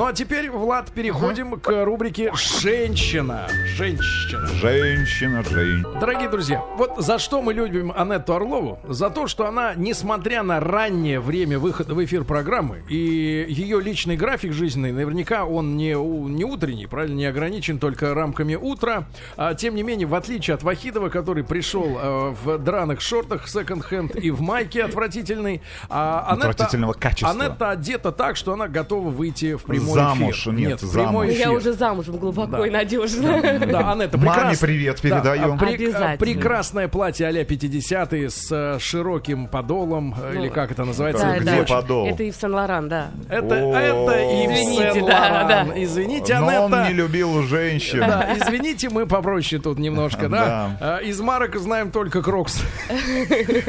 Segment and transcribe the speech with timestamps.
[0.00, 3.46] Ну а теперь, Влад, переходим к рубрике «Женщина».
[3.66, 4.46] Женщина.
[4.46, 6.00] Женщина, женщина.
[6.00, 8.78] Дорогие друзья, вот за что мы любим Анетту Орлову?
[8.88, 14.16] За то, что она, несмотря на раннее время выхода в эфир программы, и ее личный
[14.16, 19.74] график жизненный, наверняка он не, не утренний, правильно, не ограничен только рамками утра, а, тем
[19.74, 24.40] не менее, в отличие от Вахидова, который пришел э, в драных шортах секонд-хенд и в
[24.40, 27.30] майке отвратительной, а Анетта, Отвратительного качества.
[27.30, 30.52] Анетта одета так, что она готова выйти в прямой Замуж, эфир.
[30.52, 31.26] нет, прямой замуж.
[31.28, 31.40] эфир.
[31.40, 32.66] Я уже замужем глубоко Да.
[32.66, 33.40] и надежно.
[33.66, 34.66] Да, Анетта, Маме прекрасно.
[34.66, 35.52] привет Да, передаем.
[35.52, 36.16] а при- Обязательно.
[36.18, 41.24] прекрасное платье а-ля 50-е с э, широким подолом, э, или как это называется?
[41.24, 41.74] Да, где да.
[41.74, 42.06] подол?
[42.06, 43.10] Это Ив Сен-Лоран, да.
[43.28, 45.82] Это, это и Извините, да, да.
[45.82, 46.88] Извините, Но он Анетта.
[46.88, 48.00] не любил женщин.
[48.00, 50.76] Да, извините, мы попроще тут немножко, да?
[50.80, 52.60] А, Из марок знаем только Крокс.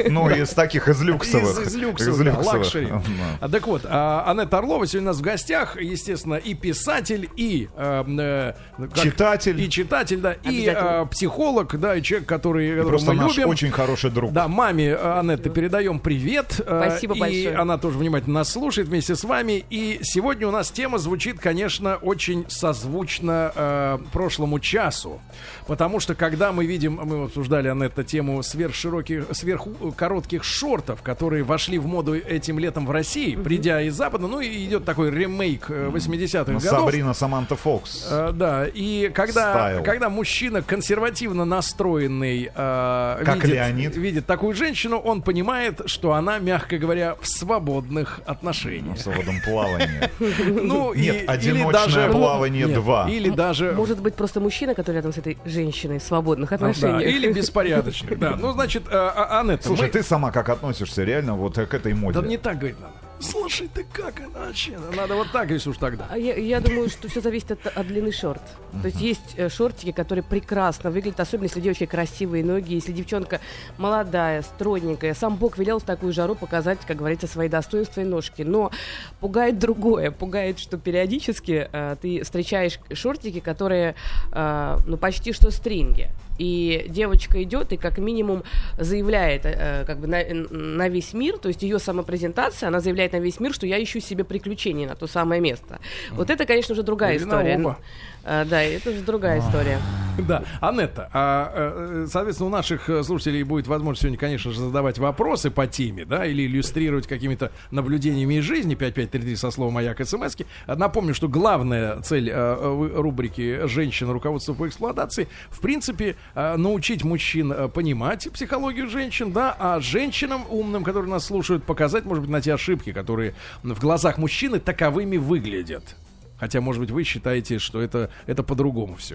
[0.08, 1.62] Ну, из таких, из люксовых.
[1.62, 2.54] Из, из люксовых, да, люксовых.
[2.54, 2.86] luxury.
[2.86, 3.02] Да.
[3.40, 7.68] А, Так вот, а, Анетта Орлова сегодня у нас в гостях, естественно, и писатель, и...
[7.76, 9.60] э, э, как- Читатель.
[9.60, 13.48] И читатель, да, и э, психолог, да, и человек, который, которого Просто мы наш любим.
[13.50, 14.32] очень хороший друг.
[14.32, 16.60] Да, маме э, Анетты передаем привет.
[16.64, 17.56] э, Спасибо и большое.
[17.56, 19.64] она тоже внимательно нас слушает вместе с вами.
[19.70, 25.20] И сегодня у нас тема звучит, конечно, очень созвучно э, прошлому часу.
[25.66, 31.86] Потому что когда мы видим, мы обсуждали, Анетта, тему сверхшироких, сверхкоротких шортов, которые вошли в
[31.86, 36.44] моду этим летом в России, придя из Запада, ну и идет такой ремейк э, 80-х
[36.44, 36.62] годов.
[36.62, 38.08] Сабрина Саманта Фокс.
[38.10, 39.82] Э, да, и когда, Стайл.
[39.82, 43.96] когда мужчина консервативно настроенный э, Как видит, Леонид.
[43.96, 48.98] видит такую женщину, он понимает, что она, мягко говоря, в свободных В отношениях.
[48.98, 50.10] свободном плавании.
[50.62, 53.08] Ну, Нет, и- или одиночное даже, плавание Нет, два.
[53.08, 53.72] Или даже...
[53.72, 57.02] Может быть, просто мужчина, который рядом с этой женщиной в свободных да, отношениях.
[57.10, 58.36] или беспорядочных, да.
[58.38, 61.94] Ну, значит, э, а- Анетта, Слушай, мы- ты сама как относишься реально вот к этой
[61.94, 62.20] моде?
[62.20, 62.92] Да не так говорить надо.
[63.22, 64.78] Слушай, ты как иначе?
[64.96, 66.06] Надо вот так, если уж тогда.
[66.10, 68.42] А Я, я думаю, что все зависит от, от длины шорт.
[68.82, 73.40] То есть есть э, шортики, которые прекрасно выглядят, особенно если девочки красивые ноги, если девчонка
[73.78, 75.14] молодая, стройненькая.
[75.14, 78.42] Сам Бог велел в такую жару показать, как говорится, свои достоинства и ножки.
[78.42, 78.72] Но
[79.20, 80.10] пугает другое.
[80.10, 83.94] Пугает, что периодически э, ты встречаешь шортики, которые
[84.32, 86.10] э, ну, почти что стринги.
[86.42, 88.42] И девочка идет и как минимум
[88.76, 93.20] заявляет э, как бы на, на весь мир, то есть ее самопрезентация, она заявляет на
[93.20, 95.78] весь мир, что я ищу себе приключений на то самое место.
[96.10, 97.58] Вот это, конечно, уже другая Или на история.
[97.58, 97.78] оба.
[98.24, 99.78] А, да, это уже другая история.
[100.18, 104.98] Да, Анетта, а, э, соответственно, у наших э, слушателей будет возможность сегодня, конечно же, задавать
[104.98, 110.36] вопросы по теме, да, или иллюстрировать какими-то наблюдениями из жизни 5533 со словом «Маяк» смс
[110.66, 114.12] Напомню, что главная цель э, рубрики «Женщина.
[114.12, 120.44] Руководство по эксплуатации» в принципе э, научить мужчин э, понимать психологию женщин, да, а женщинам
[120.48, 125.16] умным, которые нас слушают, показать, может быть, на те ошибки, которые в глазах мужчины таковыми
[125.16, 125.96] выглядят.
[126.42, 129.14] Хотя, может быть, вы считаете, что это, это по-другому все.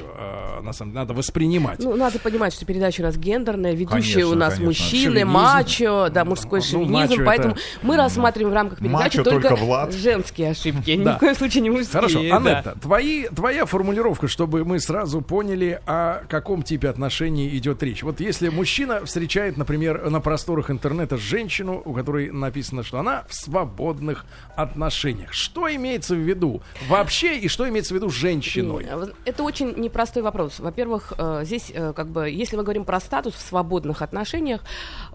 [0.64, 1.78] на самом деле, надо воспринимать.
[1.80, 4.66] Ну, надо понимать, что передача у нас гендерная, ведущие Конечно, у нас конечно.
[4.66, 5.30] мужчины, Шовинизм.
[5.30, 9.50] мачо, да, мужской Ну, шовинизм, мачо поэтому это- мы рассматриваем в рамках передачи Мачо только,
[9.50, 9.94] только Влад.
[9.94, 11.18] женские ошибки, ни Да.
[11.18, 11.92] в коем случае не мужские.
[11.92, 12.38] Хорошо, да.
[12.38, 18.04] Анетта, твои, твоя формулировка, чтобы мы сразу поняли, о каком типе отношений идет речь.
[18.04, 23.36] Вот если мужчина встречает, например, на просторах интернета женщину, у которой написано, что она в
[23.36, 28.86] свободных отношениях, что имеется в виду вообще и что имеется в виду женщиной?
[29.26, 30.60] Это очень непростой вопрос.
[30.60, 34.62] Во-первых, э, здесь, э, как бы, если мы говорим про статус в свободных отношениях,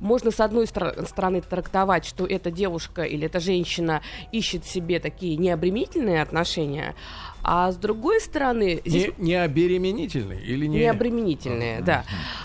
[0.01, 4.03] можно с одной стор- стороны трактовать, что эта девушка или эта женщина
[4.33, 6.95] ищет себе такие необременительные отношения,
[7.42, 10.80] а с другой стороны, здесь Не, не обеременительный или не...
[10.80, 12.04] необременительные, да.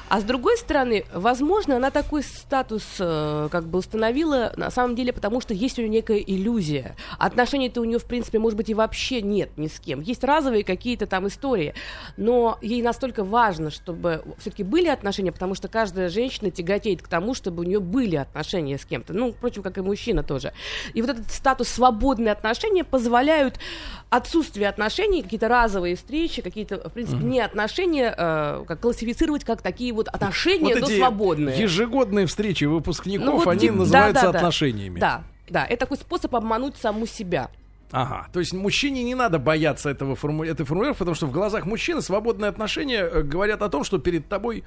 [0.09, 5.13] А с другой стороны, возможно, она такой статус э, как бы установила на самом деле,
[5.13, 6.95] потому что есть у нее некая иллюзия.
[7.19, 10.01] Отношений-то у нее, в принципе, может быть, и вообще нет ни с кем.
[10.01, 11.73] Есть разовые какие-то там истории,
[12.15, 17.33] но ей настолько важно, чтобы все-таки были отношения, потому что каждая женщина тяготеет к тому,
[17.33, 19.13] чтобы у нее были отношения с кем-то.
[19.13, 20.53] Ну, впрочем, как и мужчина тоже.
[20.93, 23.59] И вот этот статус свободные отношения позволяют
[24.09, 24.86] отсутствие отношений,
[25.23, 30.73] какие-то разовые встречи, какие-то, в принципе, не отношения, э, как классифицировать как такие вот отношения,
[30.75, 31.57] Вот но свободные.
[31.59, 34.38] ежегодные встречи выпускников, Ну, вот они тип- называются да, да, да.
[34.39, 35.00] отношениями.
[35.00, 37.50] Да, да, это такой способ обмануть саму себя.
[37.91, 40.44] Ага, то есть мужчине не надо бояться этого форму...
[40.44, 44.27] этой формулировки, потому что в глазах мужчины свободные отношения э, говорят о том, что перед
[44.27, 44.65] тобой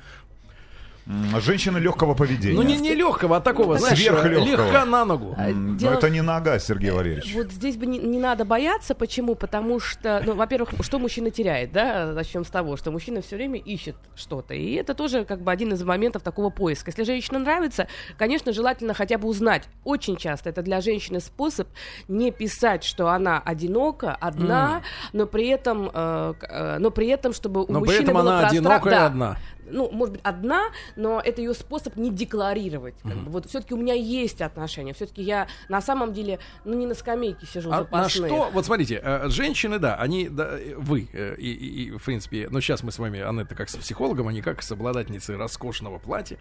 [1.06, 2.54] М, Женщины легкого поведения.
[2.54, 4.44] Ну, не, не легкого, а такого, знаешь, Сверхлегкого.
[4.66, 5.34] легка на ногу.
[5.36, 7.34] Дело- Но это не нога, Сергей Валерьевич.
[7.34, 8.94] Вот здесь бы не, не надо бояться.
[8.94, 9.34] Почему?
[9.34, 12.12] Потому что, ну, во-первых, что мужчина теряет, да?
[12.12, 14.54] Начнем с того, что мужчина все время ищет что-то.
[14.54, 16.90] И это тоже как бы один из моментов такого поиска.
[16.90, 17.88] Если женщине нравится,
[18.18, 19.68] конечно, желательно хотя бы узнать.
[19.84, 21.66] Очень часто это для женщины способ
[22.08, 24.82] не писать, что она одинока, одна,
[25.12, 28.38] но при этом, э, э, но при этом, чтобы у Но при мужчины этом было
[28.38, 29.06] она одинокая Да.
[29.06, 29.36] одна.
[29.70, 32.94] Ну, может быть, одна, но это ее способ не декларировать.
[33.02, 33.30] как бы.
[33.30, 37.46] Вот все-таки у меня есть отношения, все-таки я на самом деле, ну, не на скамейке
[37.46, 41.82] сижу А на что, вот смотрите, э, женщины, да, они, да, вы, э, и, и-
[41.84, 44.62] и, в принципе, ну сейчас мы с вами, Анетта, как с психологом, а не как
[44.62, 46.38] с обладательницей роскошного платья,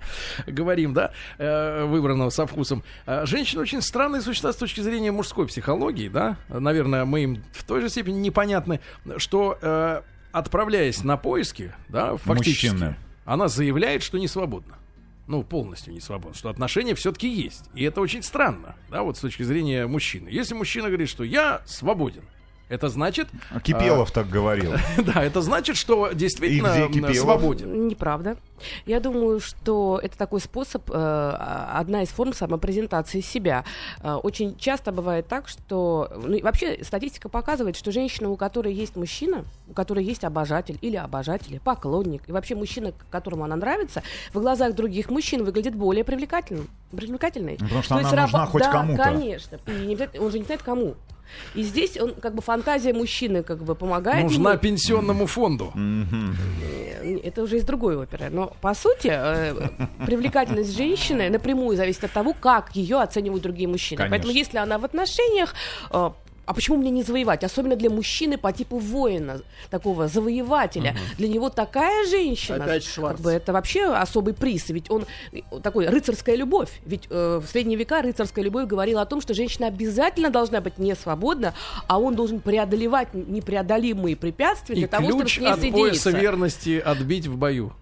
[0.48, 2.84] говорим, да, э, выбранного со вкусом.
[3.24, 7.82] Женщины очень странные существа с точки зрения мужской психологии, да, наверное, мы им в той
[7.82, 8.80] же степени непонятны,
[9.18, 9.58] что
[10.32, 12.96] отправляясь на поиски, да, фактически, Мужчины.
[13.30, 14.80] Она заявляет, что не свободна.
[15.28, 17.70] Ну, полностью не свободна, что отношения все-таки есть.
[17.76, 20.30] И это очень странно, да, вот с точки зрения мужчины.
[20.30, 22.24] Если мужчина говорит, что я свободен,
[22.70, 23.28] это значит...
[23.64, 24.74] Кипелов так говорил.
[25.00, 27.88] Да, это значит, что действительно свободен.
[27.88, 28.38] Неправда.
[28.86, 33.64] Я думаю, что это такой способ, э, а- одна из форм самопрезентации себя.
[34.02, 36.12] Э, очень часто бывает так, что...
[36.24, 40.96] Ну, вообще статистика показывает, что женщина, у которой есть мужчина, у которой есть обожатель или
[40.96, 46.68] обожатель, поклонник, и вообще мужчина, которому она нравится, в глазах других мужчин выглядит более привлекательным.
[46.92, 47.58] привлекательной.
[47.60, 49.04] Ну, потому что То она есть нужна раба- хоть да, кому-то.
[49.04, 49.60] конечно.
[49.68, 50.96] И не он же не знает, кому.
[51.56, 54.60] И здесь он, как бы фантазия мужчины как бы помогает Нужна ему.
[54.60, 55.74] пенсионному фонду.
[55.76, 58.30] Э, Это уже из другой оперы.
[58.30, 59.54] Но, по сути, э,
[60.06, 63.98] привлекательность женщины напрямую зависит от того, как ее оценивают другие мужчины.
[63.98, 64.16] Конечно.
[64.16, 65.54] Поэтому, если она в отношениях,
[65.92, 66.12] э,
[66.50, 67.44] а почему мне не завоевать?
[67.44, 70.96] Особенно для мужчины по типу воина, такого завоевателя.
[71.20, 73.18] Для него такая женщина, Опять Шварц.
[73.18, 74.68] как бы это вообще особый приз.
[74.70, 75.06] Ведь он
[75.62, 76.70] такой рыцарская любовь.
[76.88, 80.80] Ведь э, в средние века рыцарская любовь говорила о том, что женщина обязательно должна быть
[80.80, 81.54] не свободна,
[81.88, 85.72] а он должен преодолевать непреодолимые препятствия И для того, чтобы ключ с ней от пояса
[85.76, 86.10] соединиться.
[86.10, 87.74] верности отбить в бою.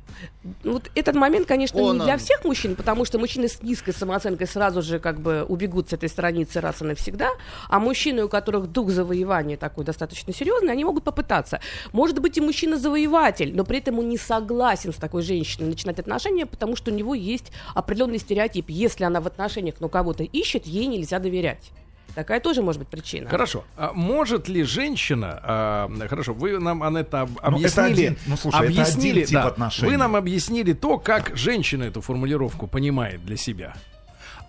[0.63, 3.93] Ну, Вот этот момент, конечно, Он, не для всех мужчин, потому что мужчины с низкой
[3.93, 7.29] самооценкой сразу же как бы убегут с этой страницы раз и навсегда,
[7.69, 11.59] а мужчины, у которых дух завоевания такой достаточно серьезный, они могут попытаться.
[11.91, 16.45] Может быть и мужчина-завоеватель, но при этом он не согласен с такой женщиной начинать отношения,
[16.45, 18.69] потому что у него есть определенный стереотип.
[18.69, 21.71] Если она в отношениях, но кого-то ищет, ей нельзя доверять.
[22.17, 23.29] Такая тоже может быть причина.
[23.29, 23.63] Хорошо.
[23.77, 25.39] А может ли женщина...
[25.43, 27.45] а, хорошо, вы нам, Анетта, об- Ну, это
[27.85, 27.91] объяснили...
[27.91, 29.91] один- ну, слушай, это объяснили, один тип да, отношений.
[29.91, 33.75] Вы нам объяснили то, как женщина эту формулировку понимает для себя.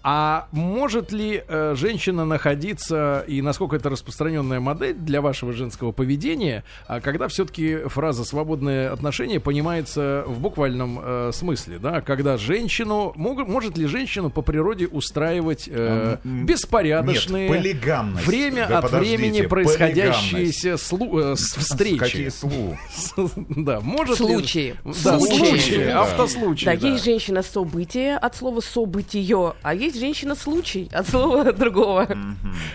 [0.03, 6.65] А может ли э, женщина находиться, и насколько это распространенная модель для вашего женского поведения,
[6.87, 12.01] а когда все-таки фраза «свободное отношение» понимается в буквальном э, смысле, да?
[12.01, 13.13] Когда женщину...
[13.17, 17.49] мог- может ли женщину по природе устраивать э, беспорядочные...
[17.49, 18.27] Нет, полигамность.
[18.27, 21.99] Время Да от времени происходящиеся слу- э, с- встречи.
[21.99, 22.77] Какие слу?
[23.49, 24.59] Да, может Случаи.
[24.85, 24.93] ли...
[25.05, 25.89] Да, Случаи.
[25.91, 26.65] автослучаи.
[26.67, 26.89] Да, да.
[26.89, 32.09] есть женщина событие от слова событие, а есть женщина-случай от слова другого.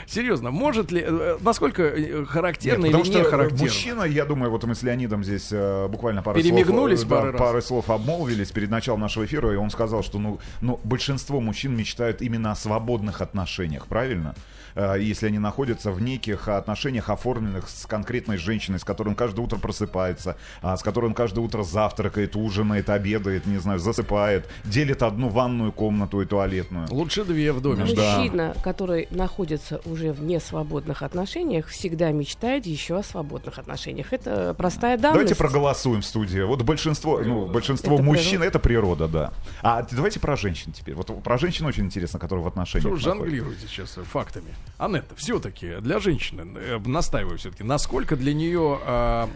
[0.08, 3.64] Серьезно, может ли, э, насколько э, характерно Нет, или не характерно?
[3.64, 7.32] мужчина, я думаю, вот мы с Леонидом здесь э, буквально пару Перемигнулись слов, пару да,
[7.32, 7.42] раз.
[7.42, 11.76] пару слов обмолвились перед началом нашего эфира, и он сказал, что ну, ну, большинство мужчин
[11.76, 14.36] мечтают именно о свободных отношениях, правильно?
[14.76, 19.42] Э, Если они находятся в неких отношениях, оформленных с конкретной женщиной, с которой он каждое
[19.42, 25.04] утро просыпается, а, с которой он каждое утро завтракает, ужинает, обедает, не знаю, засыпает, делит
[25.04, 26.88] одну ванную комнату и туалетную.
[26.90, 27.86] Лучше две в доме.
[27.86, 28.18] Ну, да.
[28.18, 34.14] Мужчина, который находится уже в несвободных отношениях, всегда мечтает еще о свободных отношениях.
[34.14, 35.14] Это простая данность.
[35.14, 36.42] Давайте проголосуем в студии.
[36.42, 38.48] Вот большинство, ну, большинство Это мужчин природа.
[38.48, 39.34] это природа, да.
[39.62, 40.96] А давайте про женщин теперь.
[40.96, 43.00] Вот про женщин очень интересно, которые в отношениях.
[43.00, 44.48] Что жонглируете сейчас фактами?
[44.78, 49.28] Анетта, все-таки для женщины, э, настаиваю все-таки, насколько для нее э,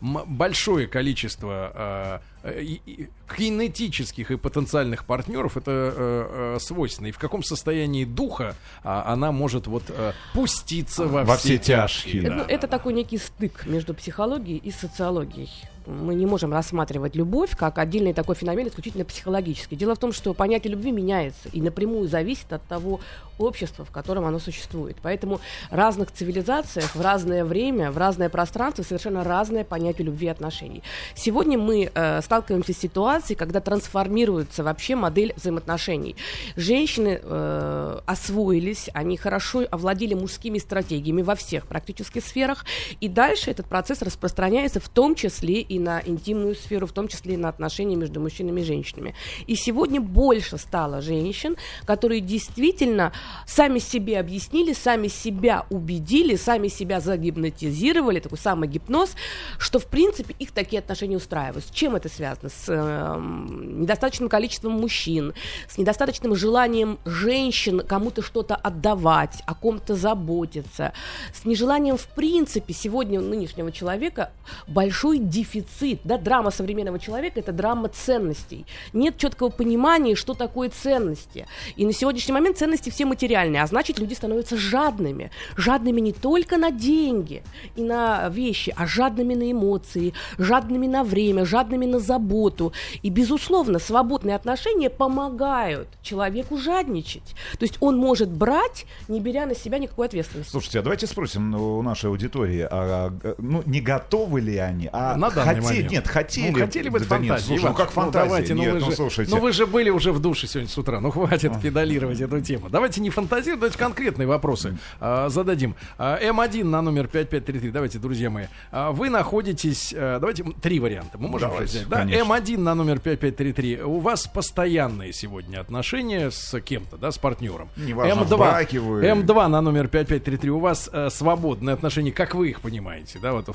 [0.00, 7.12] м- большое количество э, и- и кинетических и потенциальных партнеров это э, э, свойственно, и
[7.12, 12.12] в каком состоянии духа а, она может вот э, пуститься во, Во все все тяжкие.
[12.22, 12.30] тяжкие.
[12.32, 12.46] Ну, да.
[12.48, 15.50] это такой некий стык между психологией и социологией.
[15.86, 19.76] Мы не можем рассматривать любовь как отдельный такой феномен исключительно психологический.
[19.76, 22.98] Дело в том, что понятие любви меняется и напрямую зависит от того,
[23.38, 24.96] общества, в котором оно существует.
[25.02, 25.40] Поэтому
[25.70, 30.82] в разных цивилизациях, в разное время, в разное пространство совершенно разное понятие любви и отношений.
[31.14, 36.16] Сегодня мы э, сталкиваемся с ситуацией, когда трансформируется вообще модель взаимоотношений.
[36.56, 42.64] Женщины э, освоились, они хорошо овладели мужскими стратегиями во всех практически сферах,
[43.00, 47.34] и дальше этот процесс распространяется в том числе и на интимную сферу, в том числе
[47.34, 49.14] и на отношения между мужчинами и женщинами.
[49.46, 53.12] И сегодня больше стало женщин, которые действительно
[53.46, 59.14] сами себе объяснили, сами себя убедили, сами себя загипнотизировали, такой самый гипноз,
[59.58, 61.64] что в принципе их такие отношения устраивают.
[61.64, 62.48] С чем это связано?
[62.48, 65.34] С э, недостаточным количеством мужчин,
[65.68, 70.92] с недостаточным желанием женщин кому-то что-то отдавать, о ком-то заботиться,
[71.34, 74.32] с нежеланием в принципе сегодня нынешнего человека
[74.66, 78.66] большой дефицит, да, драма современного человека это драма ценностей.
[78.92, 81.46] Нет четкого понимания, что такое ценности.
[81.76, 85.30] И на сегодняшний момент ценности все материальные, а значит люди становятся жадными.
[85.56, 87.42] Жадными не только на деньги
[87.76, 92.72] и на вещи, а жадными на эмоции, жадными на время, жадными на заботу.
[93.02, 97.34] И, безусловно, свободные отношения помогают человеку жадничать.
[97.58, 100.50] То есть он может брать, не беря на себя никакой ответственности.
[100.50, 104.90] Слушайте, а давайте спросим ну, у нашей аудитории, а, ну, не готовы ли они?
[104.92, 105.90] А на хотели, момент.
[105.90, 106.50] нет, хотели.
[106.50, 107.32] Ну, хотели бы да фантазии.
[107.32, 108.24] Нет, слушай, Иван, ну как фантазия?
[108.24, 109.34] Ну, давайте, нет, ну, вы ну, же, слушайте.
[109.34, 111.00] ну вы же были уже в душе сегодня с утра.
[111.00, 112.68] Ну хватит педалировать эту тему.
[112.68, 115.74] Давайте не фантазировать, давайте конкретные вопросы а, зададим.
[115.98, 117.70] А, М1 на номер 5533.
[117.70, 118.46] Давайте, друзья мои.
[118.70, 119.94] А, вы находитесь...
[119.96, 121.18] А, давайте три варианта.
[121.18, 121.88] Мы можем Давайте, взять.
[121.88, 121.98] Да?
[121.98, 122.22] конечно.
[122.22, 123.82] М1 на номер 5533.
[123.82, 127.68] У вас постоянные сегодня отношения с кем-то, да, с партнером.
[127.76, 130.50] Неважно, в браке вы- М2 на номер 5533.
[130.50, 133.48] У вас э, свободные отношения, как вы их понимаете, да, вот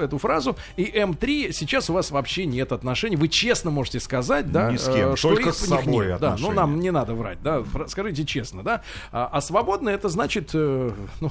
[0.00, 0.56] эту, фразу.
[0.76, 3.16] И М3 сейчас у вас вообще нет отношений.
[3.16, 6.20] Вы честно можете сказать, да, Ни с кем, э, что только с собой нет.
[6.20, 8.82] Да, ну нам не надо врать, да, скажите честно, да.
[9.12, 11.30] А, а свободно это значит, э, ну,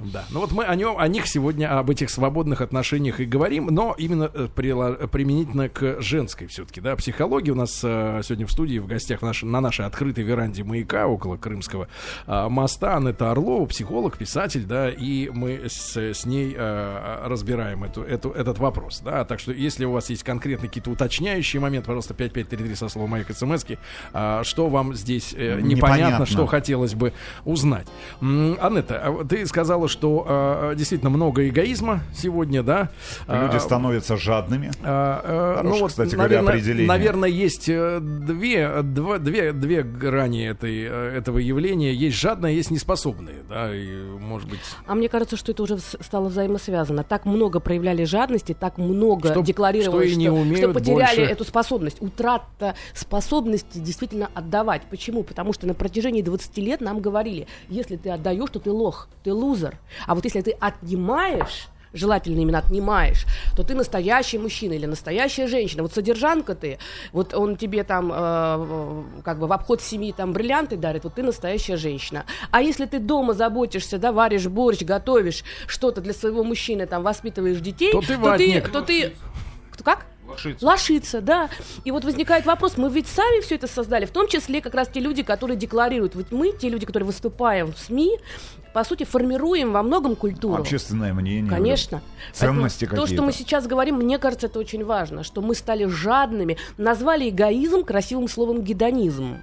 [0.00, 0.24] да.
[0.30, 3.94] Ну вот мы о нем, о них сегодня, об этих свободных отношениях и говорим, но
[3.98, 7.50] именно э, применительно к женской все-таки, да, психологии.
[7.50, 11.36] У нас э, сегодня в студии, в гостях наш- на нашей открытой веранде маяка около
[11.36, 11.88] Крымского
[12.26, 18.02] э, моста Анетта Орлова, психолог, писатель, да, и мы с, с ней э, разбираем эту,
[18.02, 19.24] эту, этот вопрос, да.
[19.24, 23.28] Так что, если у вас есть конкретные какие-то уточняющие моменты, пожалуйста, 5533 со словом маяк
[23.30, 23.64] смс
[24.42, 26.26] что вам здесь э, непонятно, Непонятно.
[26.44, 27.12] что хотелось бы
[27.44, 27.86] узнать.
[28.20, 30.24] Анетта, а ты сказала, что
[30.72, 32.90] э, действительно много эгоизма сегодня, да?
[33.26, 34.70] Люди А, становятся жадными.
[34.82, 36.88] а, Хорошее, ну кстати говоря, наверное, определение.
[36.88, 41.92] наверное, есть э, две, два- две, две грани этой, э, этого явления.
[41.92, 44.60] Есть жадные, есть неспособные, да, и, может быть...
[44.86, 47.04] А мне кажется, что это уже стало взаимосвязано.
[47.04, 51.32] Так много проявляли жадности, так много Что- декларировали, что не умеют что потеряли больше.
[51.32, 52.00] эту способность.
[52.00, 54.82] Утрата способности действительно отдавать.
[54.90, 55.22] Почему?
[55.22, 59.32] Потому что на протяжении 20 лет нам говорили, если ты отдаешь, то ты лох, ты
[59.32, 59.78] лузер.
[60.06, 63.24] А вот если ты отнимаешь желательно именно отнимаешь,
[63.56, 65.82] то ты настоящий мужчина или настоящая женщина.
[65.82, 66.78] Вот содержанка ты,
[67.12, 71.22] вот он тебе там э, как бы в обход семьи там бриллианты дарит, вот ты
[71.22, 72.24] настоящая женщина.
[72.50, 77.60] А если ты дома заботишься, да, варишь борщ, готовишь что-то для своего мужчины, там воспитываешь
[77.60, 80.06] детей, То ты то ты, то ты, как?
[80.60, 81.50] Лошица, да.
[81.84, 84.88] И вот возникает вопрос, мы ведь сами все это создали, в том числе как раз
[84.88, 86.14] те люди, которые декларируют.
[86.14, 88.18] Вот мы, те люди, которые выступаем в СМИ,
[88.72, 90.60] по сути, формируем во многом культуру.
[90.60, 91.50] Общественное мнение.
[91.50, 92.02] Конечно.
[92.32, 93.22] Ценности Поэтому То, что какие-то.
[93.22, 98.28] мы сейчас говорим, мне кажется, это очень важно, что мы стали жадными, назвали эгоизм красивым
[98.28, 99.38] словом гедонизм.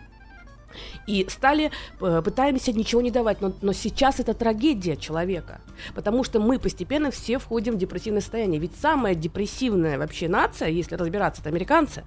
[1.08, 1.72] И стали,
[2.02, 3.42] э, пытаемся ничего не давать.
[3.42, 5.62] Но, но сейчас это трагедия человека.
[5.94, 8.60] Потому что мы постепенно все входим в депрессивное состояние.
[8.60, 12.04] Ведь самая депрессивная вообще нация, если разбираться, это американцы.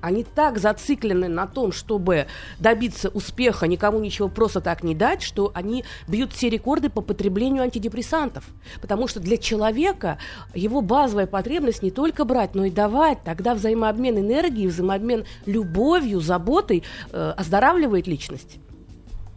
[0.00, 2.26] Они так зациклены на том, чтобы
[2.58, 7.62] добиться успеха, никому ничего просто так не дать, что они бьют все рекорды по потреблению
[7.62, 8.44] антидепрессантов.
[8.80, 10.18] Потому что для человека
[10.54, 13.22] его базовая потребность не только брать, но и давать.
[13.24, 18.58] Тогда взаимообмен энергией, взаимообмен любовью, заботой э, оздоравливает личность.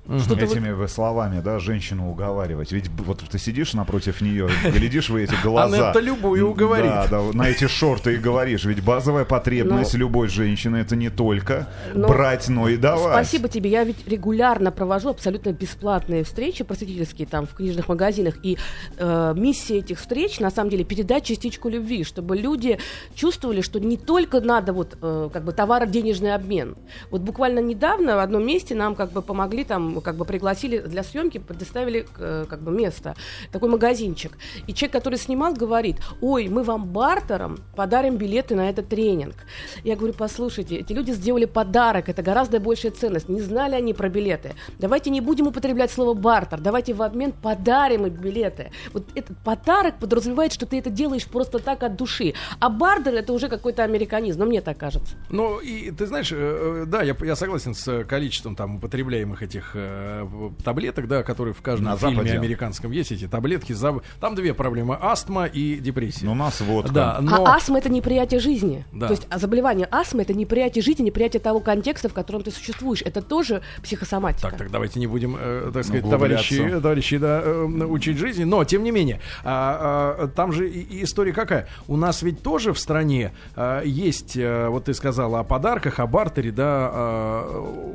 [0.06, 2.72] Что-то вот- Этими вы словами, да, женщину уговаривать.
[2.72, 5.76] Ведь вот ты сидишь напротив нее, глядишь в эти глаза.
[5.90, 6.90] Анетта любую уговорит.
[6.90, 8.66] Да, да, на эти шорты и говоришь.
[8.66, 13.14] Ведь базовая потребность любой женщины это не только Но- брать, но и давать.
[13.28, 13.70] Спасибо тебе.
[13.70, 18.36] Я ведь регулярно провожу абсолютно бесплатные встречи просветительские там в книжных магазинах.
[18.44, 18.58] И
[18.98, 22.80] э, миссия этих встреч, на самом деле, передать частичку любви, чтобы люди
[23.14, 26.76] чувствовали, что не только надо вот э, как бы товаро-денежный обмен.
[27.12, 31.04] Вот буквально недавно в одном месте нам как бы помогли там как бы пригласили для
[31.04, 33.16] съемки, предоставили э, как бы место,
[33.52, 34.38] такой магазинчик.
[34.68, 39.36] И человек, который снимал, говорит, ой, мы вам бартером подарим билеты на этот тренинг.
[39.84, 43.28] Я говорю, послушайте, эти люди сделали подарок, это гораздо большая ценность.
[43.28, 44.54] Не знали они про билеты.
[44.80, 48.72] Давайте не будем употреблять слово бартер, давайте в обмен подарим им билеты.
[48.94, 52.34] Вот этот подарок подразумевает, что ты это делаешь просто так от души.
[52.60, 55.16] А бартер это уже какой-то американизм, но мне так кажется.
[55.30, 59.76] Ну, и ты знаешь, э, э, да, я, я согласен с количеством там употребляемых этих
[59.82, 62.34] э, таблеток, да, которые в каждом На фильме Западе.
[62.38, 63.74] американском есть, эти таблетки.
[63.74, 64.98] за- Там две проблемы.
[65.00, 66.26] Астма и депрессия.
[66.26, 66.92] Ну, у нас водка.
[66.94, 67.46] да, но...
[67.46, 68.86] А астма это неприятие жизни.
[68.92, 69.08] Да.
[69.08, 73.02] То есть а заболевание астмы это неприятие жизни, неприятие того контекста, в котором ты существуешь.
[73.02, 74.50] Это тоже психосоматика.
[74.50, 78.44] Так, так давайте не будем, э, так сказать, товарищи, товарищи, да, э, учить жизни.
[78.44, 81.68] Но, тем не менее, а, а, там же и- история какая?
[81.88, 86.08] У нас ведь тоже в стране а, есть, э, вот ты сказала о подарках, о
[86.08, 87.86] бартере, да, а,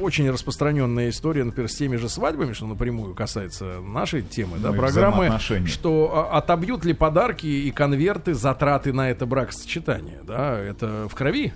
[0.00, 4.74] очень распространенная история, например, с теми же свадьбами, что напрямую касается нашей темы, да, Ну
[4.74, 11.08] и программы, что а, отобьют ли подарки и конверты затраты на это бракосочетание, да, это
[11.08, 11.52] в крови.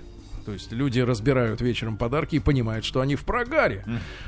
[0.46, 3.84] То есть люди разбирают вечером подарки и понимают, что они в прогаре.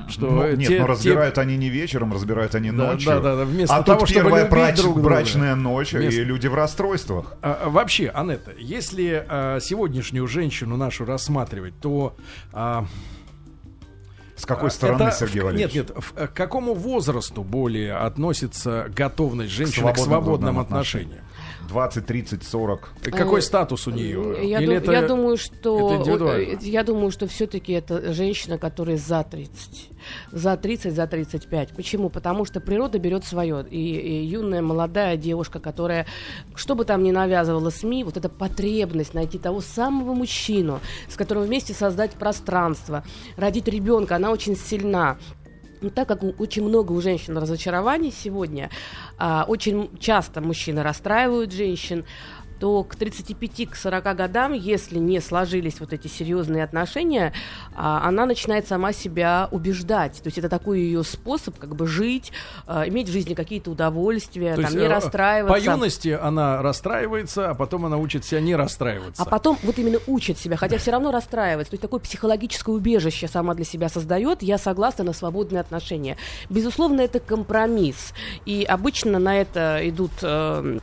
[0.08, 3.06] Что Ну, нет, те- но те- разбирают они не вечером, разбирают они Да, ночью.
[3.10, 5.08] да, да, да, вместо а того, тут чтобы первая брач- друг друга.
[5.08, 7.34] брачная ночь, Вместо- и люди в расстройствах.
[7.40, 12.14] А, а, вообще, Анетта, если а, сегодняшнюю женщину нашу рассматривать, то
[12.52, 12.84] а,
[14.42, 15.72] С какой а, стороны, это Сергей Валерьевич?
[15.72, 21.24] Нет, нет, в- к какому возрасту более относится готовность женщины к свободным свободным трудным отношениям?
[21.72, 22.92] 20, 30, 40.
[23.10, 24.36] Какой Э, статус у нее?
[24.42, 28.58] Я, Или ду- это- я думаю, что это э, я думаю, что все-таки это женщина,
[28.58, 29.88] которая за 30,
[30.30, 31.70] за 30, за 35.
[31.70, 32.10] Почему?
[32.10, 33.64] Потому что природа берет свое.
[33.70, 36.06] И, и юная молодая девушка, которая,
[36.54, 41.44] что бы там ни навязывала СМИ, вот эта потребность найти того самого мужчину, с которым
[41.44, 43.02] вместе создать пространство,
[43.36, 45.16] родить ребенка, она очень сильна.
[45.82, 48.70] Но так как очень много у женщин разочарований сегодня,
[49.18, 52.04] а, очень часто мужчины расстраивают женщин,
[52.62, 57.32] то к 35-40 годам, если не сложились вот эти серьезные отношения,
[57.74, 60.22] а, она начинает сама себя убеждать.
[60.22, 62.30] То есть это такой ее способ как бы жить,
[62.68, 65.52] а, иметь в жизни какие-то удовольствия, То там, не э, расстраиваться.
[65.52, 69.20] По юности она расстраивается, а потом она учит себя не расстраиваться.
[69.20, 71.72] А потом вот именно учит себя, хотя все равно расстраивается.
[71.72, 74.40] То есть такое психологическое убежище сама для себя создает.
[74.40, 76.16] Я согласна на свободные отношения.
[76.48, 78.14] Безусловно, это компромисс.
[78.46, 80.12] И обычно на это идут...
[80.22, 80.78] э,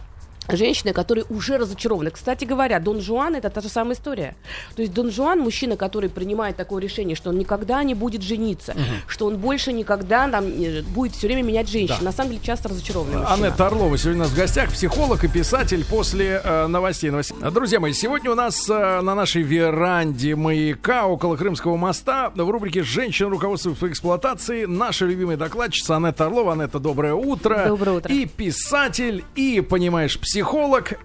[0.52, 2.12] Женщины, которые уже разочарованы.
[2.12, 4.36] Кстати говоря, Дон Жуан это та же самая история.
[4.76, 8.76] То есть Дон Жуан, мужчина, который принимает такое решение, что он никогда не будет жениться,
[9.08, 11.96] что он больше никогда там, э, будет все время менять женщин.
[12.00, 12.06] Да.
[12.06, 13.34] На самом деле часто разочарованный мужчина.
[13.34, 17.12] Анетта Орлова сегодня у нас в гостях, психолог и писатель после э, новостей.
[17.12, 17.38] новостей.
[17.52, 22.84] Друзья мои, сегодня у нас э, на нашей веранде маяка около Крымского моста в рубрике
[22.84, 26.54] «Женщина руководство по эксплуатации» наша любимая докладчица Анетта Орлова.
[26.54, 27.66] Анетта, доброе утро.
[27.68, 28.14] Доброе утро.
[28.14, 30.39] И писатель, и, понимаешь, психолог,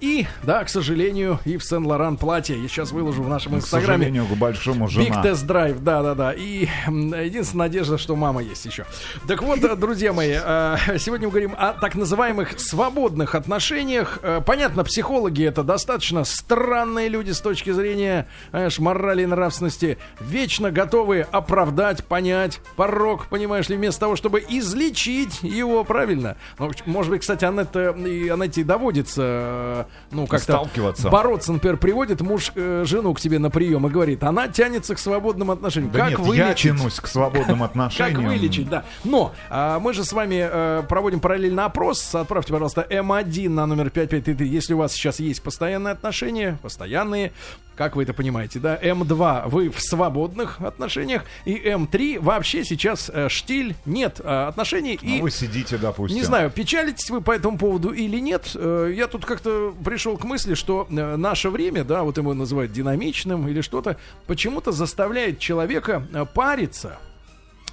[0.01, 2.61] и, да, к сожалению, и в Сен-Лоран платье.
[2.61, 4.05] Я сейчас выложу в нашем К инстаграме.
[4.05, 5.23] сожалению, к большому Биг жена.
[5.23, 6.33] тест драйв, да, да, да.
[6.33, 8.85] И единственная надежда, что мама есть еще.
[9.27, 14.19] Так вот, э, друзья мои, э, сегодня мы говорим о так называемых свободных отношениях.
[14.23, 20.71] Э, Понятно, психологи это достаточно странные люди с точки зрения знаешь, морали и нравственности, вечно
[20.71, 26.37] готовы оправдать, понять порог, понимаешь ли, вместо того, чтобы излечить его, правильно?
[26.59, 31.11] Ну, может быть, кстати, Анетта, и Анетте доводится, э, ну, как-то Сталкиваться.
[31.11, 34.99] бороться, например, приводит муж э, жену к тебе на прием и говорит, она тянется к
[34.99, 35.93] свободным отношениям.
[35.93, 36.47] Да как нет, вылечить?
[36.47, 38.27] я тянусь к свободным Как отношениям.
[38.27, 38.85] вылечить, да.
[39.05, 42.15] Но а, мы же с вами э, проводим параллельно опрос.
[42.15, 47.33] Отправьте, пожалуйста, М1 на номер 5533, если у вас сейчас есть постоянные отношения, постоянные,
[47.77, 48.77] как вы это понимаете, да?
[48.81, 54.99] М2 вы в свободных отношениях, и М3 вообще сейчас э, штиль, нет э, отношений.
[55.03, 56.17] Ну, и вы сидите, допустим.
[56.17, 58.53] не знаю, печалитесь вы по этому поводу или нет.
[58.55, 62.73] Э, Я тут как-то пришел к мысли, что э, наше время, да, вот его называют
[62.73, 66.99] динамичным или что-то, почему-то заставляет человека э, париться,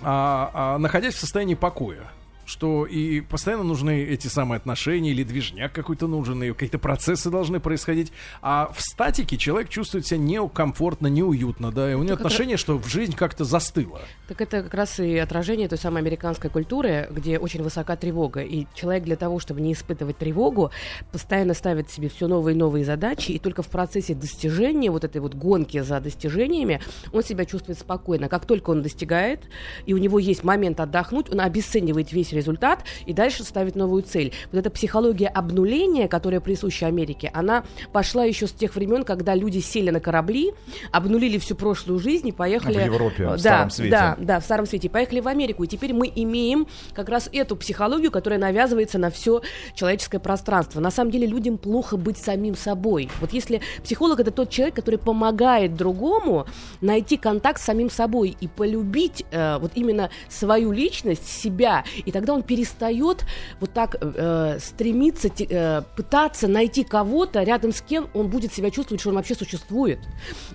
[0.02, 2.10] а, а, находясь в состоянии покоя.
[2.46, 7.60] Что и постоянно нужны эти самые отношения, или движняк какой-то нужен, и какие-то процессы должны
[7.60, 8.12] происходить.
[8.42, 12.82] А в статике человек чувствует себя некомфортно, неуютно, да, и у него как отношение, что
[12.84, 14.02] жизнь как-то застыла.
[14.28, 18.42] Так это как раз и отражение той самой американской культуры, где очень высока тревога.
[18.42, 20.72] И человек для того, чтобы не испытывать тревогу,
[21.12, 25.22] постоянно ставит себе все новые и новые задачи, и только в процессе достижения вот этой
[25.22, 28.30] вот гонки за достижениями он себя чувствует спокойно.
[28.30, 29.42] Как только он достигает,
[29.86, 34.04] и у него есть момент отдохнуть, он обесценивает весь есть результат, и дальше ставить новую
[34.04, 34.34] цель.
[34.52, 39.60] Вот эта психология обнуления, которая присуща Америке, она пошла еще с тех времен, когда люди
[39.60, 40.54] сели на корабли,
[40.91, 42.80] обнулили всю прошлую жизнь и поехали...
[42.80, 43.91] В Европе, в да, Старом Свете.
[43.91, 44.88] Да, да, в Старом Свете.
[44.88, 45.63] И поехали в Америку.
[45.63, 49.41] И теперь мы имеем как раз эту психологию, которая навязывается на все
[49.76, 50.80] человеческое пространство.
[50.80, 53.10] На самом деле людям плохо быть самим собой.
[53.20, 56.46] Вот если психолог это тот человек, который помогает другому
[56.82, 62.21] найти контакт с самим собой и полюбить э, вот именно свою личность, себя, и тогда
[62.30, 63.26] он перестает
[63.60, 68.70] вот так э, стремиться, те- э, пытаться найти кого-то, рядом с кем он будет себя
[68.72, 70.00] чувствовать, что он вообще существует.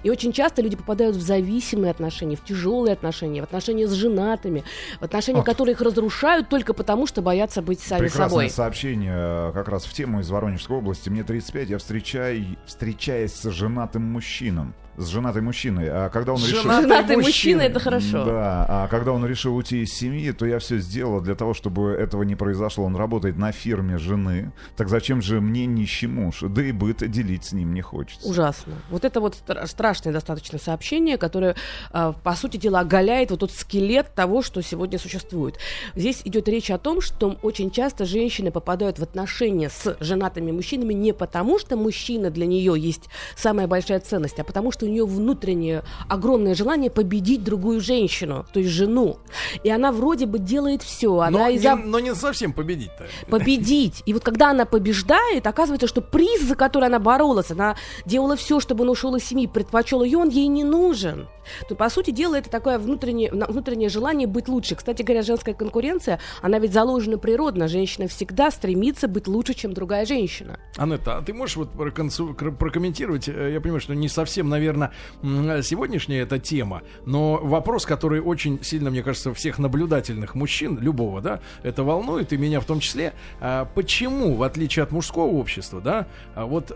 [0.02, 4.64] И очень часто люди попадают в зависимые отношения, в тяжелые отношения, в отношения с женатыми,
[5.00, 5.44] в отношения, О.
[5.44, 8.50] которые их разрушают только потому, что боятся быть сами Прекрасное собой.
[8.50, 11.08] сообщение э, как раз в тему из Воронежской области.
[11.08, 14.74] Мне 35, я встречаю, встречаясь с женатым мужчином.
[14.96, 15.88] С женатой мужчиной.
[15.88, 16.62] А когда он решил...
[16.62, 17.26] Женатый Женатый мужчина.
[17.26, 18.24] мужчина, это хорошо.
[18.24, 21.90] Да, а когда он решил уйти из семьи, то я все сделала для того, чтобы
[21.90, 22.84] этого не произошло.
[22.84, 24.52] Он работает на фирме жены.
[24.76, 26.40] Так зачем же мне нищий муж?
[26.42, 28.26] Да и быт делить с ним не хочется.
[28.26, 28.74] Ужасно.
[28.90, 31.56] Вот это вот стра- страшное достаточно сообщение, которое,
[31.90, 35.58] а, по сути дела, оголяет вот тот скелет того, что сегодня существует.
[35.94, 40.94] Здесь идет речь о том, что очень часто женщины попадают в отношения с женатыми мужчинами
[40.94, 45.06] не потому, что мужчина для нее есть самая большая ценность, а потому что у нее
[45.06, 49.18] внутреннее огромное желание победить другую женщину, то есть жену.
[49.64, 51.18] И она вроде бы делает все.
[51.20, 53.06] Она Но, и не, но не совсем победить-то.
[53.30, 54.02] победить.
[54.06, 58.60] И вот когда она побеждает, оказывается, что приз, за который она боролась, она делала все,
[58.60, 61.28] чтобы он ушел из семьи, предпочел ее, он ей не нужен.
[61.68, 64.74] То, по сути дела, это такое внутреннее, внутреннее желание быть лучше.
[64.74, 67.68] Кстати говоря, женская конкуренция, она ведь заложена природно.
[67.68, 70.58] Женщина всегда стремится быть лучше, чем другая женщина.
[70.76, 73.28] Анетта, а ты можешь вот проконсу- прокомментировать?
[73.28, 74.75] э, Я понимаю, что не совсем, наверное,
[75.22, 81.40] сегодняшняя эта тема, но вопрос, который очень сильно, мне кажется, всех наблюдательных мужчин, любого, да,
[81.62, 83.12] это волнует, и меня в том числе.
[83.40, 86.72] А Почему, в отличие от мужского общества, да, а вот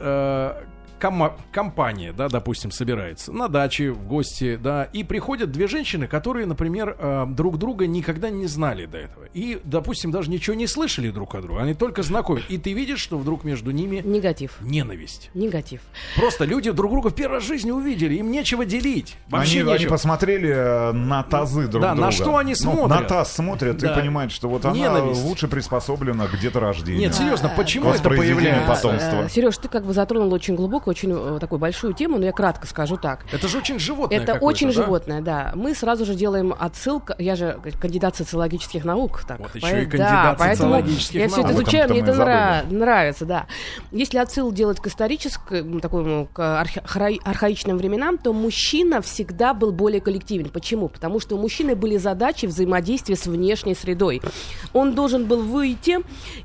[0.98, 6.46] э, компания, да, допустим, собирается на даче, в гости, да, и приходят две женщины, которые,
[6.46, 9.24] например, э, друг друга никогда не знали до этого.
[9.35, 11.61] И, допустим, даже ничего не слышали друг о друге.
[11.62, 12.42] Они только знакомы.
[12.48, 14.57] И ты видишь, что вдруг между ними Негатив.
[14.61, 15.31] ненависть.
[15.35, 15.81] Негатив.
[16.16, 19.16] Просто люди друг друга в первый раз в жизни увидели, им нечего делить.
[19.29, 19.90] Вообще они, они нечего.
[19.90, 22.12] посмотрели э, на тазы друг Да, на друга.
[22.12, 22.88] что они Ну, смотрят.
[23.00, 23.92] на таз смотрят Да.
[23.92, 25.22] и понимают, что вот она Ненависть.
[25.24, 27.00] лучше приспособлена к деторождению.
[27.00, 28.66] Нет, серьезно, почему это появляется?
[28.68, 29.29] потомства.
[29.29, 32.66] Сереж, ты как бы затронул очень глубокую, очень э, такую большую тему, но я кратко
[32.66, 33.24] скажу так.
[33.32, 34.72] Это же очень животное Это очень да?
[34.72, 35.52] животное, да.
[35.54, 37.12] Мы сразу же делаем отсылку.
[37.18, 39.22] Я же кандидат социологических наук.
[39.26, 42.12] Так, Вот еще Поэ- и да, кандидат поэтому социологических Я все это изучаю, мне это
[42.12, 43.46] нра- нравится, да.
[43.92, 49.72] Если отсыл делать к историческому, такому, к архи- архаи- архаичным временам, то мужчина всегда был
[49.72, 50.48] более коллективен.
[50.48, 50.88] Почему?
[50.88, 54.22] Потому что у мужчины были задачи взаимодействия с внешней средой.
[54.72, 55.98] Он должен был выйти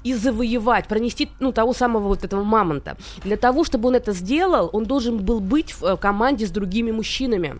[0.04, 2.98] и завоевать, пронести ну, того самого вот этого мамонта.
[3.24, 6.92] Для того, чтобы он это сделал, он должен был быть в э, команде с другими
[6.92, 7.60] мужчинами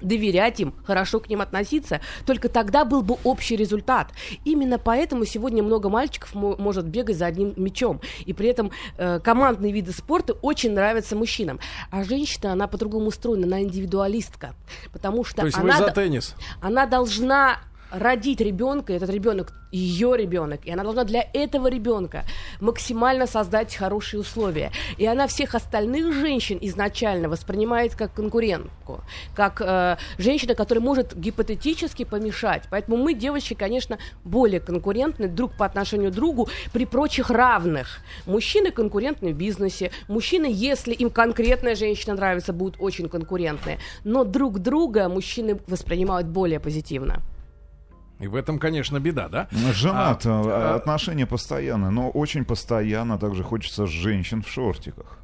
[0.00, 4.12] доверять им, хорошо к ним относиться, только тогда был бы общий результат.
[4.44, 8.00] Именно поэтому сегодня много мальчиков мо- может бегать за одним мячом.
[8.24, 11.58] И при этом э, командные виды спорта очень нравятся мужчинам.
[11.90, 14.54] А женщина, она по-другому устроена, она индивидуалистка.
[14.92, 16.36] Потому что То есть вы она, за д- теннис?
[16.60, 17.58] она должна
[17.90, 22.24] родить ребенка, и этот ребенок ее ребенок, и она должна для этого ребенка
[22.60, 24.72] максимально создать хорошие условия.
[24.96, 29.02] И она всех остальных женщин изначально воспринимает как конкурентку,
[29.34, 32.64] как э, женщина, которая может гипотетически помешать.
[32.70, 38.00] Поэтому мы, девочки, конечно, более конкурентны друг по отношению к другу при прочих равных.
[38.26, 43.78] Мужчины конкурентны в бизнесе, мужчины, если им конкретная женщина нравится, будут очень конкурентны.
[44.04, 47.22] Но друг друга мужчины воспринимают более позитивно.
[48.20, 49.48] И в этом, конечно, беда, да?
[49.72, 55.18] Женат, А, э, а- отношения постоянные, но очень постоянно также хочется женщин в шортиках.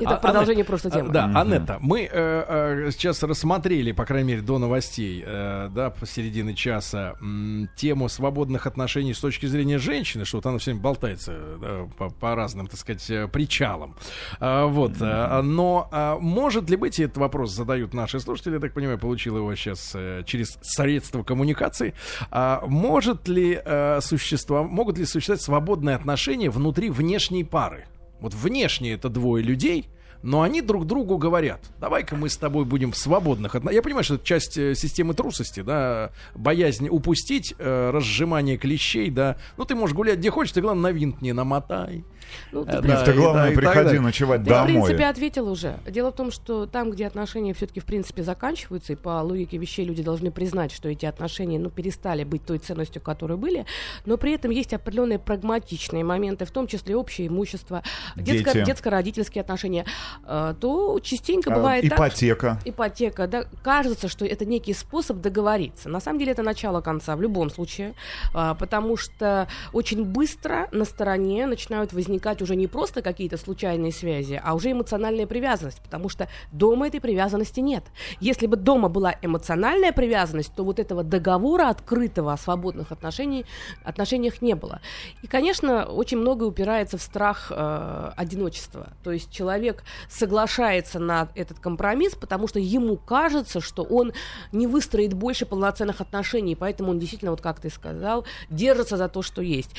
[0.00, 1.10] Это А, продолжение Анет- прошлой а, темы.
[1.10, 6.54] Да, Анетта, мы э, э, сейчас рассмотрели, по крайней мере, до новостей, э, да, посередине
[6.54, 11.32] часа, м, тему свободных отношений с точки зрения женщины, что вот она все время болтается
[11.60, 13.96] да, по, по разным, так сказать, э, причалам.
[14.40, 18.60] А, вот, э, но а, может ли быть, и этот вопрос задают наши слушатели, я
[18.60, 21.94] так понимаю, получил его сейчас э, через средства коммуникации,
[22.30, 27.86] а, может ли э, существовать, могут ли существовать свободные отношения внутри внешней пары?
[28.20, 29.88] Вот внешне это двое людей,
[30.22, 33.76] но они друг другу говорят, давай-ка мы с тобой будем в свободных отношениях.
[33.76, 39.36] Я понимаю, что это часть э, системы трусости, да, боязнь упустить, э, разжимание клещей, да.
[39.56, 42.04] Ну, ты можешь гулять где хочешь, ты, главное, на винт не намотай.
[42.52, 44.66] Ну, Э, ты, да, Ты, и- главное, да, и так приходи ночевать Ты, в домой.
[44.66, 45.78] принципе, ответил уже.
[45.86, 49.84] Дело в том, что там, где отношения все-таки, в принципе, заканчиваются, и по логике вещей
[49.84, 53.66] люди должны признать, что эти отношения, ну, перестали быть той ценностью, которые были,
[54.04, 57.82] но при этом есть определенные прагматичные моменты, в том числе общее имущество,
[58.16, 59.84] детско- детско-родительские отношения,
[60.26, 62.60] э, то частенько А, бывает так, Ипотека.
[62.64, 65.88] ипотека, да, кажется, что это некий способ договориться.
[65.88, 67.94] На самом деле это начало конца в любом случае,
[68.34, 74.40] а, потому что очень быстро на стороне начинают возникать уже не просто какие-то случайные связи,
[74.42, 77.84] а уже эмоциональная привязанность, потому что дома этой привязанности нет.
[78.20, 83.46] Если бы дома была эмоциональная привязанность, то вот этого договора открытого о свободных отношениях,
[83.84, 84.80] отношениях не было.
[85.22, 88.88] И, конечно, очень многое упирается в страх э, одиночества.
[89.02, 94.12] То есть человек соглашается на этот компромисс, потому что ему кажется, что он
[94.52, 99.22] не выстроит больше полноценных отношений, поэтому он действительно, вот как ты сказал, держится за то,
[99.22, 99.70] что есть.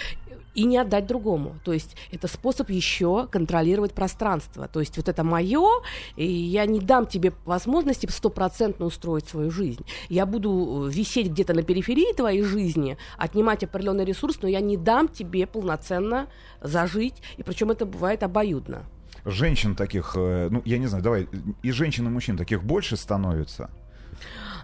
[0.58, 1.56] И не отдать другому.
[1.64, 4.68] То есть это способ еще контролировать пространство.
[4.68, 5.70] То есть вот это мое,
[6.16, 9.86] и я не дам тебе возможности стопроцентно устроить свою жизнь.
[10.10, 14.78] Я буду э, висеть где-то на периферии твоей жизни, отнимать определенный ресурс, но я не
[14.78, 16.28] дам тебе полноценно
[16.60, 17.22] зажить.
[17.38, 18.84] И причем это бывает обоюдно.
[19.26, 21.28] Женщин таких, э, ну, я не знаю, давай,
[21.62, 23.70] и женщин, и мужчин таких больше становится.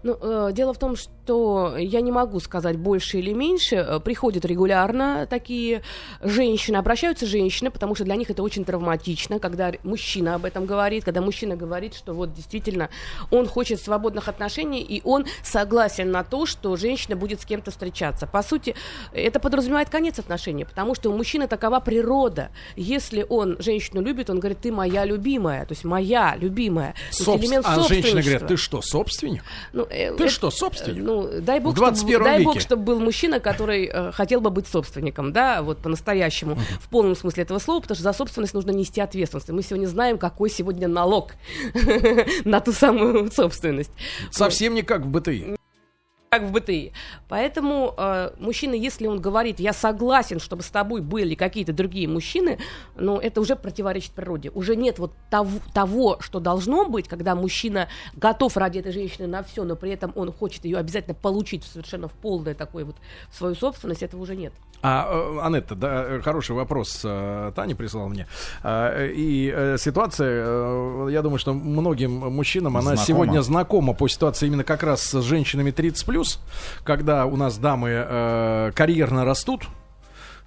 [0.03, 3.75] Ну, э, дело в том, что я не могу сказать больше или меньше.
[3.77, 5.81] Э, Приходят регулярно такие
[6.21, 11.05] женщины, обращаются женщины, потому что для них это очень травматично, когда мужчина об этом говорит,
[11.05, 12.89] когда мужчина говорит, что вот действительно
[13.31, 18.27] он хочет свободных отношений, и он согласен на то, что женщина будет с кем-то встречаться.
[18.27, 18.75] По сути,
[19.13, 22.49] это подразумевает конец отношений, потому что у мужчины такова природа.
[22.75, 26.93] Если он женщину любит, он говорит, ты моя любимая, то есть моя любимая.
[27.17, 28.47] То есть элемент А говорят, собственничества.
[28.47, 29.43] ты что, собственник?
[29.71, 31.03] Ну, Ты это- что, собственник?
[31.03, 32.45] Ну, дай бог, В 21 чтобы, дай веке.
[32.51, 37.15] бог, чтобы был мужчина, который э, хотел бы быть собственником, да, вот по-настоящему, в полном
[37.15, 39.49] смысле этого слова, потому что за собственность нужно нести ответственность.
[39.49, 41.33] И Мы сегодня знаем, какой сегодня налог
[42.45, 43.91] на ту самую собственность.
[44.31, 45.55] Совсем не как в БТИ.
[46.33, 46.93] Как в БТИ.
[47.29, 52.57] Поэтому э, мужчина, если он говорит, я согласен, чтобы с тобой были какие-то другие мужчины,
[52.95, 54.49] ну, это уже противоречит природе.
[54.49, 59.43] Уже нет вот того, того, что должно быть, когда мужчина готов ради этой женщины на
[59.43, 62.95] все, но при этом он хочет ее обязательно получить совершенно в полное такое вот
[63.29, 64.53] в свою собственность, этого уже нет.
[64.85, 68.27] А, э, Анетта, да, э, хороший вопрос э, Таня прислала мне.
[68.63, 73.05] А, И ситуация, я думаю, что многим мужчинам она Знакома.
[73.05, 76.22] сегодня знакома по ситуации именно как раз с женщинами 30+,
[76.83, 79.67] когда у нас дамы э, карьерно растут,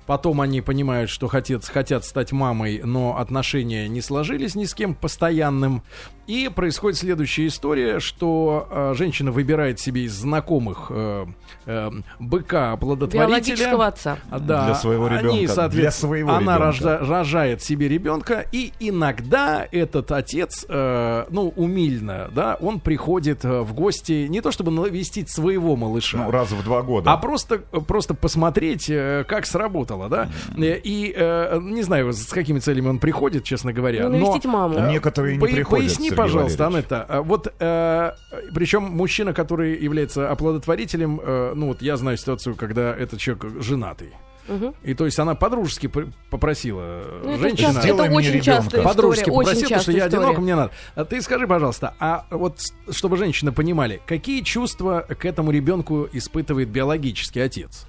[0.06, 4.94] Потом они понимают, что хотят, хотят стать мамой, но отношения не сложились ни с кем
[4.94, 5.82] постоянным.
[6.26, 11.26] И происходит следующая история, что э, женщина выбирает себе из знакомых э,
[11.66, 13.28] э, быка оплодотворителя.
[13.28, 14.18] Биологического отца.
[14.30, 16.64] А, Да, Для своего они, ребенка, соответственно, для своего она ребенка.
[16.84, 23.60] рожда- рожает себе ребенка, и иногда этот отец, э, ну, умильно, да, он приходит э,
[23.60, 27.12] в гости не то чтобы навестить своего малыша, Ну, раз в два года.
[27.12, 30.28] а просто, просто посмотреть, э, как сработало, да.
[30.56, 34.08] И э, не знаю, с какими целями он приходит, честно говоря.
[34.08, 34.78] Ну, но, навестить маму.
[34.78, 36.90] э, Некоторые не по- приходят, Поясни, пожалуйста, Валерьевич.
[36.92, 37.06] Анетта.
[37.08, 38.12] а Вот, э,
[38.54, 44.10] причем мужчина, который является оплодотворителем, э, ну вот я знаю ситуацию, когда этот человек женатый.
[44.48, 44.74] Мгм.
[44.84, 47.66] И то есть она подружески пр- попросила э, Ну, это, женщина.
[47.68, 48.44] часто- Сделай это мне очень ребенка.
[48.44, 48.84] частая история.
[48.84, 50.22] Подружки Очень попросил, потому что я история.
[50.22, 50.70] одинок, мне надо.
[50.94, 52.58] А ты скажи, пожалуйста, а вот
[52.92, 57.86] чтобы женщины понимали, какие чувства к этому ребенку испытывает биологический отец?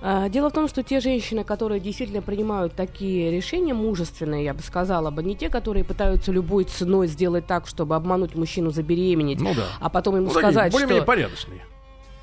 [0.00, 4.62] А, Дело в том, что те женщины, которые действительно принимают такие решения мужественные, я бы
[4.62, 9.54] сказала бы, не те, которые пытаются любой ценой сделать так, чтобы обмануть мужчину, забеременеть, Ну
[9.54, 9.64] да.
[9.80, 11.06] а потом ему Ну, такие сказать, более-менее что...
[11.06, 11.64] порядочные.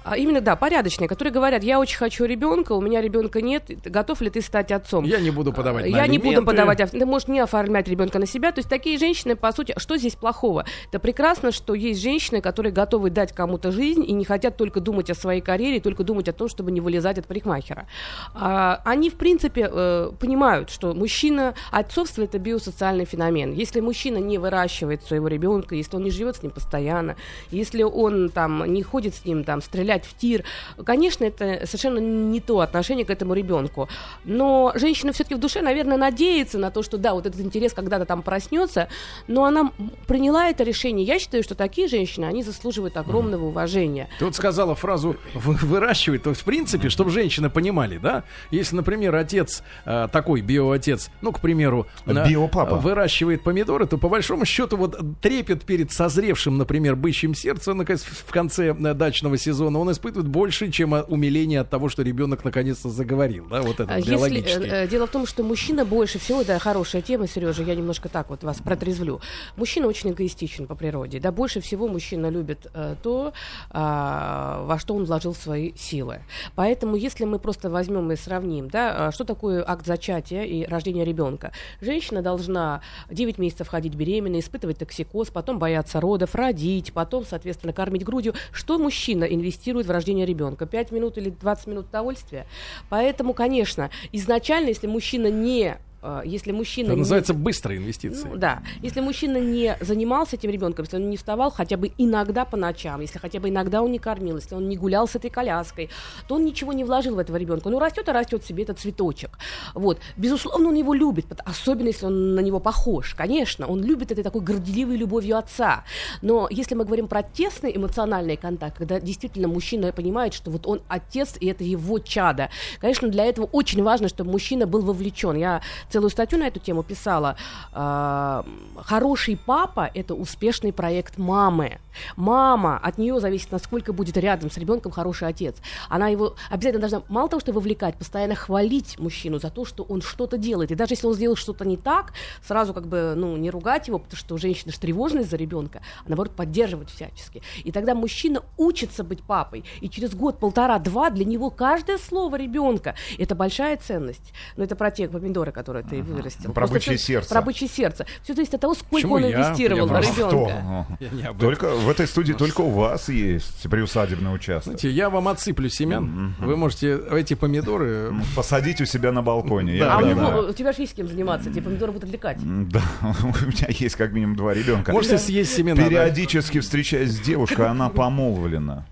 [0.05, 4.21] А именно, да, порядочные, которые говорят, я очень хочу ребенка, у меня ребенка нет, готов
[4.21, 5.03] ли ты стать отцом?
[5.03, 6.45] Я не буду подавать на Я не буду алименты.
[6.45, 8.51] подавать, а ты можешь не оформлять ребенка на себя.
[8.51, 10.65] То есть такие женщины, по сути, что здесь плохого?
[10.89, 15.09] Это прекрасно, что есть женщины, которые готовы дать кому-то жизнь и не хотят только думать
[15.09, 17.87] о своей карьере, только думать о том, чтобы не вылезать от парикмахера.
[18.35, 23.53] А, они, в принципе, э, понимают, что мужчина, отцовство это биосоциальный феномен.
[23.53, 27.15] Если мужчина не выращивает своего ребенка, если он не живет с ним постоянно,
[27.49, 30.43] если он там не ходит с ним там стрелять в тир,
[30.83, 33.87] конечно, это совершенно не то отношение к этому ребенку.
[34.23, 38.05] Но женщина все-таки в душе, наверное, надеется на то, что да, вот этот интерес когда-то
[38.05, 38.89] там проснется,
[39.27, 39.71] но она
[40.07, 41.05] приняла это решение.
[41.05, 44.09] Я считаю, что такие женщины, они заслуживают огромного уважения.
[44.19, 48.75] Ты вот сказала фразу «вы- выращивает, то есть, в принципе, чтобы женщины понимали, да, если,
[48.75, 52.75] например, отец э, такой биоотец, ну, к примеру, Биопапа.
[52.75, 58.31] выращивает помидоры, то по большому счету вот трепет перед созревшим, например, бычьим сердцем наконец, в
[58.31, 62.89] конце э, дачного сезона, он испытывает больше, чем а, умиление от того, что ребенок наконец-то
[62.89, 66.43] заговорил, да, вот это А Если, э, э, дело в том, что мужчина больше всего,
[66.43, 69.21] да, хорошая тема, Сережа, я немножко так вот вас протрезвлю.
[69.55, 73.33] Мужчина очень эгоистичен по природе, да, больше всего мужчина любит э, то,
[73.69, 76.21] а, во что он вложил свои силы.
[76.55, 81.51] Поэтому, если мы просто возьмем и сравним, да, что такое акт зачатия и рождения ребенка?
[81.81, 88.03] Женщина должна 9 месяцев ходить беременной, испытывать токсикоз, потом бояться родов, родить, потом, соответственно, кормить
[88.03, 88.33] грудью.
[88.51, 90.65] Что мужчина инвестирует в рождение ребенка?
[90.65, 92.45] 5 минут или 20 минут удовольствия?
[92.89, 95.77] Поэтому, конечно, изначально, если мужчина не
[96.25, 98.29] если мужчина Это не- называется быстрая инвестиция.
[98.31, 98.61] ну, да.
[98.81, 103.01] Если мужчина не занимался этим ребенком, если он не вставал хотя бы иногда по ночам,
[103.01, 105.89] если хотя бы иногда он не кормил, если он не гулял с этой коляской,
[106.27, 107.69] то он ничего не вложил в этого ребенка.
[107.69, 109.37] Ну, растет и растет себе этот цветочек.
[109.73, 109.99] Вот.
[110.17, 113.15] Безусловно, он его любит, особенно если он на него похож.
[113.15, 115.83] Конечно, он любит этой такой горделивой любовью отца.
[116.21, 120.81] Но если мы говорим про тесный эмоциональный контакт, когда действительно мужчина понимает, что вот он
[120.87, 125.35] отец, и это его чадо, конечно, для этого очень важно, чтобы мужчина был вовлечен.
[125.35, 125.61] Я
[125.95, 127.37] целую статью на эту тему писала.
[127.71, 131.79] А, Хороший папа– это успешный проект мамы.
[132.17, 135.55] Мама, от нее зависит, насколько будет рядом с ребенком хороший отец.
[135.89, 140.01] Она его обязательно должна, мало того, что вовлекать, постоянно хвалить мужчину за то, что он
[140.01, 140.71] что-то делает.
[140.71, 142.13] И даже если он сделал что-то не так,
[142.45, 146.09] сразу как бы, ну, не ругать его, потому что женщина же тревожная за ребенка, а
[146.09, 147.41] наоборот поддерживать всячески.
[147.63, 149.63] И тогда мужчина учится быть папой.
[149.81, 154.33] И через год, полтора, два для него каждое слово ребенка– это большая ценность.
[154.57, 156.53] Но это про те помидоры, которые ты вырастил.
[156.53, 157.29] Про бычье сердце.
[157.29, 158.05] Про бычье сердце.
[158.23, 159.31] Все зависит от того, сколько Почему он я?
[159.31, 160.87] инвестировал Я в ребенка.
[160.99, 161.33] Я.
[161.33, 164.79] Только в этой студии только у вас есть приусадебный участок.
[164.79, 166.35] Знаете, я вам отсыплю семян.
[166.39, 168.13] Вы можете эти помидоры...
[168.35, 169.81] Посадить у себя на балконе.
[169.83, 172.37] А у тебя же есть с кем заниматься, тебе помидоры будут отвлекать.
[172.69, 174.91] Да, у меня есть как минимум два ребенка.
[174.91, 175.83] Можете съесть семена.
[175.83, 178.85] Периодически встречаясь с девушкой, она помолвлена.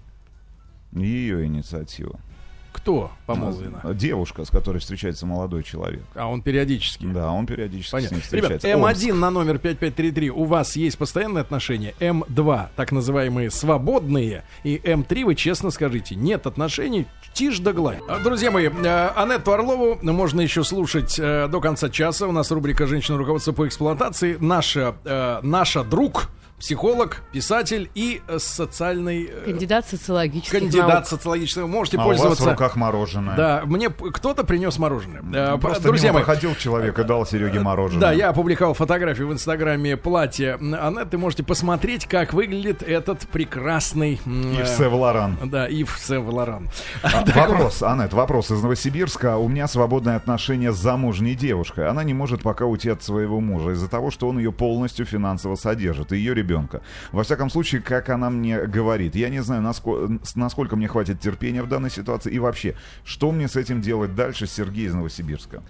[0.92, 2.20] Ее инициатива.
[2.74, 3.82] Кто помолвлена?
[3.94, 6.04] Девушка, с которой встречается молодой человек.
[6.16, 7.06] А он периодически.
[7.06, 8.18] Да, он периодически Понятно.
[8.18, 9.08] с ней Ребят, встречается.
[9.10, 15.26] М1 на номер 5533 у вас есть постоянные отношения, М2 так называемые свободные, и М3
[15.26, 18.00] вы честно скажите, нет отношений, тишь да гладь.
[18.08, 22.28] А, Друзья мои, э, Анетту Орлову можно еще слушать э, до конца часа.
[22.28, 24.38] У нас рубрика «Женщина руководство по эксплуатации».
[24.40, 26.30] Наша, э, наша друг,
[26.64, 29.26] психолог, писатель и э, социальный...
[29.26, 31.08] э, Кандидат социологических Кандидат наук.
[31.08, 31.68] социологического.
[31.68, 32.52] Можете А у вас в пользоваться...
[32.52, 33.36] руках мороженое.
[33.36, 35.56] Да, мне кто-то принес мороженое.
[35.56, 38.00] Э, Просто Друзья мимо мои, проходил человек и дал Сереге мороженое.
[38.00, 41.18] да, я опубликовал фотографию в инстаграме платья Анетты.
[41.18, 44.22] Можете посмотреть, как выглядит этот прекрасный...
[44.26, 45.38] Ив Сен-Лоран.
[45.44, 46.70] Да, Ив Сен-Лоран.
[47.04, 49.36] А, Вопрос, Анет, вопрос из Новосибирска.
[49.36, 51.90] У меня свободное отношение с замужней девушкой.
[51.90, 55.56] Она не может пока уйти от своего мужа из-за того, что он ее полностью финансово
[55.56, 56.82] содержит, и ее ребенка.
[57.12, 59.16] Во всяком случае, как она мне говорит.
[59.16, 62.32] Я не знаю, насколько, насколько мне хватит терпения в данной ситуации.
[62.32, 65.64] И вообще, что мне с этим делать дальше, Сергей из Новосибирска?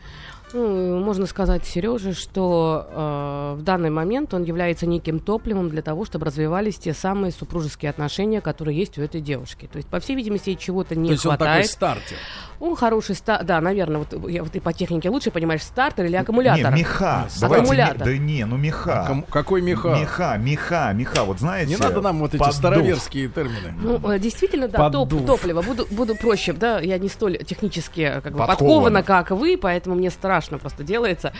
[0.53, 6.05] Ну, можно сказать Сереже, что э, в данный момент он является неким топливом для того,
[6.05, 9.67] чтобы развивались те самые супружеские отношения, которые есть у этой девушки.
[9.71, 12.17] То есть, по всей видимости, ей чего-то не То есть он такой стартер.
[12.59, 16.15] Он хороший ста- да, наверное, вот, я, вот ты по технике лучше понимаешь, стартер или
[16.15, 16.71] аккумулятор.
[16.71, 17.27] Не, меха.
[17.41, 18.07] Давайте Аккумулятор.
[18.07, 19.05] не- да не, ну меха.
[19.07, 19.97] Кому- какой меха?
[19.99, 21.23] Меха, меха, меха.
[21.23, 21.71] Вот знаете...
[21.71, 22.55] Не надо нам вот эти поддув.
[22.55, 23.73] староверские термины.
[23.81, 25.63] Ну, э, действительно, да, топ, топливо.
[25.63, 28.47] Буду, буду проще, да, я не столь технически как бы, Подкована.
[28.47, 31.33] подкована, как вы, поэтому мне страшно просто делается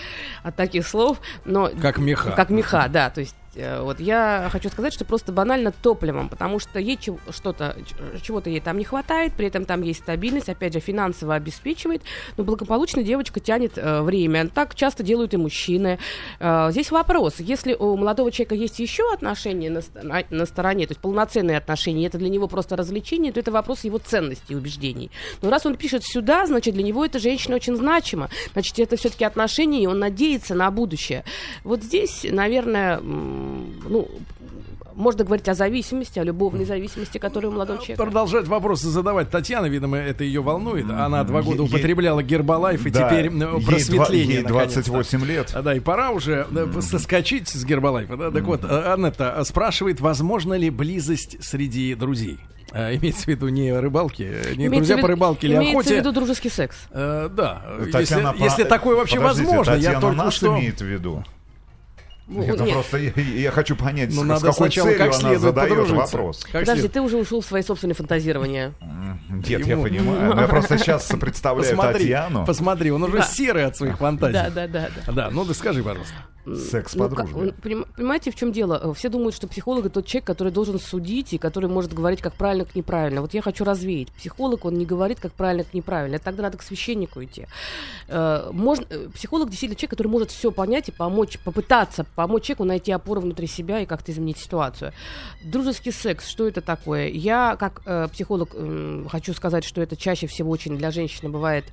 [0.44, 1.20] от таких слов.
[1.46, 2.32] Но, Как меха.
[2.32, 6.80] Как меха, да, то есть вот я хочу сказать, что просто банально топливом, потому что
[6.80, 7.76] ей что-то,
[8.22, 12.02] чего-то ей там не хватает, при этом там есть стабильность, опять же, финансово обеспечивает,
[12.38, 14.48] но благополучно девочка тянет э, время.
[14.50, 16.00] Так часто делают и мужчины.
[16.40, 20.92] Э, здесь вопрос, если у молодого человека есть еще отношения на, на- на стороне, то
[20.92, 25.12] есть полноценные отношения, это для него просто развлечение, то это вопрос его ценностей и убеждений.
[25.42, 28.30] Но раз он пишет сюда, значит, для него эта женщина очень значима.
[28.54, 31.24] Значит, это все-таки отношения, и он надеется на будущее.
[31.64, 33.00] Вот здесь, наверное,
[33.90, 34.08] ну,
[34.96, 38.04] можно говорить о зависимости, о любовной зависимости, которая у молодого человека.
[38.04, 40.88] Продолжать вопросы задавать Татьяна, видимо, это ее волнует.
[40.90, 44.36] Она два года Е- употребляла гербалайф, и Да, теперь ей ну, просветление.
[44.36, 44.84] ей наконец-то.
[44.92, 45.52] 28 лет.
[45.56, 48.18] А, Да, и пора уже э, соскочить с гербалайфа.
[48.18, 48.30] Да?
[48.32, 52.38] Так вот, э, Аннета э, спрашивает, возможно ли близость среди друзей?
[52.72, 54.22] Э, Имеется в виду не рыбалки,
[54.56, 55.96] не Имеется друзья в по рыбалке или имеется охоте.
[55.96, 56.76] в виду дружеский секс.
[56.92, 60.48] Э, да, Татьяна если, по- если такое вообще Подождите, возможно, я Татьяна только нас что...
[60.60, 61.24] имеет в виду.
[62.26, 62.74] Ну, Это нет.
[62.74, 65.90] просто я, я хочу понять, Ну, с, надо с какой сначала целью как она задает
[65.90, 66.44] вопрос.
[66.52, 68.74] Как Подожди, ты уже ушел в свои собственные фантазирования.
[69.30, 70.36] Нет, Ему- я понимаю.
[70.40, 72.46] Я просто сейчас представляю Посмотри, Татьяну.
[72.46, 73.24] посмотри, он уже Да.
[73.24, 74.34] серый от своих фантазий.
[74.34, 75.12] Да, да, да, да.
[75.12, 76.14] Да, ну ты скажи, пожалуйста.
[76.46, 77.54] Секс ну, по дружбе.
[77.64, 78.80] поним- понимаете, в чем дело?
[78.84, 82.22] Э, Все думают, что психолог это тот человек, который должен судить и который может говорить,
[82.22, 83.22] как правильно, как неправильно.
[83.22, 84.12] Вот я хочу развеять.
[84.12, 86.20] Психолог, он не говорит, как правильно, как неправильно.
[86.20, 87.48] Тогда надо к священнику идти.
[88.10, 92.66] Э, Можно, э, психолог действительно человек, который может все понять и помочь, попытаться помочь человеку
[92.66, 94.92] найти опору внутри себя и как-то изменить ситуацию.
[95.44, 97.08] Дружеский секс, что это такое?
[97.08, 101.66] Я, как э, психолог, м, хочу сказать, что это чаще всего очень для женщины бывает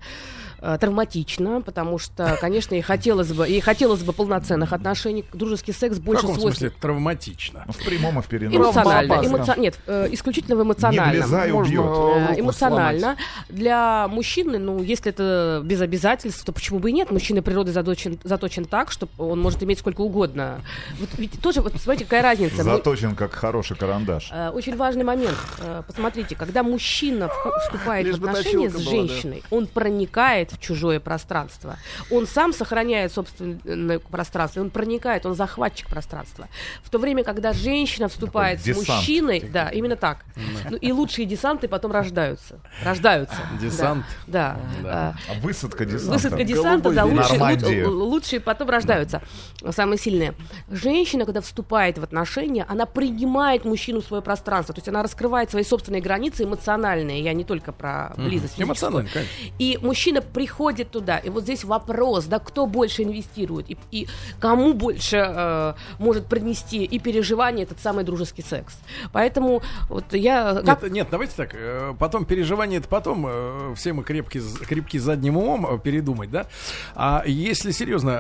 [0.63, 4.13] э, травматично, потому что, конечно, ей хотелось бы, ей хотелось бы
[4.61, 5.25] полноценных отношений.
[5.33, 7.65] Дружеский секс В больше каком свойств смысле травматично?
[7.69, 8.63] В прямом и в переносном.
[8.63, 9.27] эмоционально.
[9.27, 11.11] эмоци- Нет, э, исключительно в Не эмоциональном.
[11.11, 11.85] влезай, убьет.
[11.85, 13.17] Э, эмоционально.
[13.49, 17.11] Для мужчины, ну, если это без обязательств, то почему бы и нет?
[17.11, 20.61] Мужчина природой заточен, заточен так, что он может иметь сколько угодно.
[20.99, 22.57] Вот ведь тоже, вот смотрите, какая разница.
[22.59, 24.31] Мы- Заточен как хороший карандаш.
[24.33, 25.37] Э, Очень важный момент.
[25.61, 27.31] Э, Посмотрите, когда мужчина
[27.63, 29.09] вступает Лишь в отношения с точилка была, да.
[29.09, 31.77] женщиной, он проникает в чужое пространство.
[32.11, 36.49] Он сам сохраняет собственное пространство, он проникает, он захватчик пространства.
[36.83, 38.99] В то время, когда женщина вступает Такой с десант.
[38.99, 40.25] мужчиной, да, именно так.
[40.71, 42.61] Ну, и лучшие десанты потом рождаются.
[42.85, 43.37] Рождаются.
[43.61, 44.05] Десант.
[44.27, 44.59] Да.
[44.83, 44.89] Да.
[44.91, 45.17] да.
[45.29, 46.13] А высадка десанта.
[46.13, 49.23] Высадка десанта, да, лучшие, лучшие потом рождаются,
[49.71, 50.35] самые сильные.
[50.71, 55.51] Женщина, когда вступает в отношения, она принимает мужчину в свое пространство, то есть она раскрывает
[55.51, 58.61] свои собственные границы эмоциональные, я не только про близость.
[58.61, 59.33] Эмоционально, конечно.
[59.59, 64.09] И мужчина приходит туда, и вот здесь вопрос, да, кто больше инвестирует, и, и
[64.41, 68.75] кому больше э, может принести и переживание этот самый дружеский секс.
[69.13, 70.63] Поэтому вот я...
[70.65, 71.51] как- Нет, нет, давайте так.
[71.55, 73.27] э, Потом переживание это потом.
[73.29, 76.47] э, Все мы крепки, з- крепки задним умом э, передумать, да?
[76.95, 78.11] А если серьезно,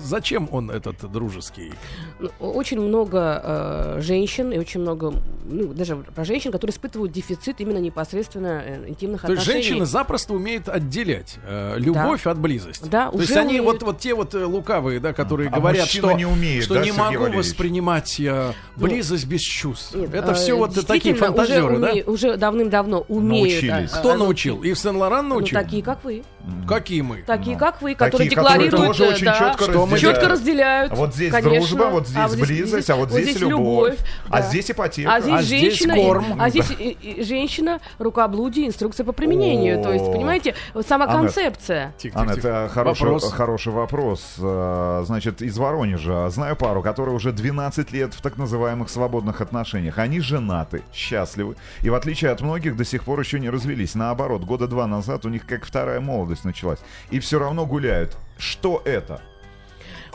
[0.00, 1.72] зачем он этот дружеский?
[2.18, 5.12] Ну, Очень много женщин и очень много,
[5.44, 9.62] ну, даже про женщин, которые испытывают дефицит именно непосредственно интимных То есть отношений.
[9.64, 11.36] женщины запросто умеют отделять
[11.76, 12.88] любовь от близости.
[12.88, 13.82] Да, То есть они умеют.
[13.82, 16.86] вот, вот те вот лукавые, да, которые А говорят, что, не умеет, что да, не
[16.86, 17.46] Сергей могу Валерьевич?
[17.46, 19.94] воспринимать я близость без чувств.
[19.94, 21.92] Нет, Это э, все вот такие фантазеры, уже, да?
[21.92, 23.62] уме- уже давным-давно умеют.
[23.62, 23.92] Научились.
[23.92, 24.62] э, Кто э, научил?
[24.62, 25.58] Ив Сен-Лоран Ну, научил?
[25.58, 26.22] такие, как вы.
[26.68, 27.22] Какие мы?
[27.26, 29.92] Такие, Ну, как вы, такие, которые которые декларируют, тоже э, очень да, четко что мы
[29.94, 30.00] разделяют.
[30.16, 30.92] четко разделяют.
[30.92, 31.50] Вот здесь конечно.
[31.76, 33.96] дружба, вот здесь близость, а вот здесь любовь.
[34.28, 34.42] А да.
[34.42, 35.12] здесь ипотека.
[35.14, 36.24] А здесь А здесь женщина, и- корм.
[36.40, 39.82] а здесь и- и женщина, рукоблудие, инструкция по применению.
[39.82, 40.12] То есть, О.
[40.12, 41.92] понимаете, вот сама Анна, концепция.
[41.98, 44.35] Тихо, Анна, тихо, это хороший хороший вопрос.
[44.38, 46.28] Э, Значит, из Воронежа.
[46.30, 49.98] Знаю пару, которая уже 12 лет в так называемых свободных отношениях.
[49.98, 51.56] Они женаты, счастливы.
[51.82, 53.94] И в отличие от многих, до сих пор еще не развелись.
[53.94, 56.78] Наоборот, года два назад у них как вторая молодость началась.
[57.10, 58.16] И все равно гуляют.
[58.38, 59.20] Что это?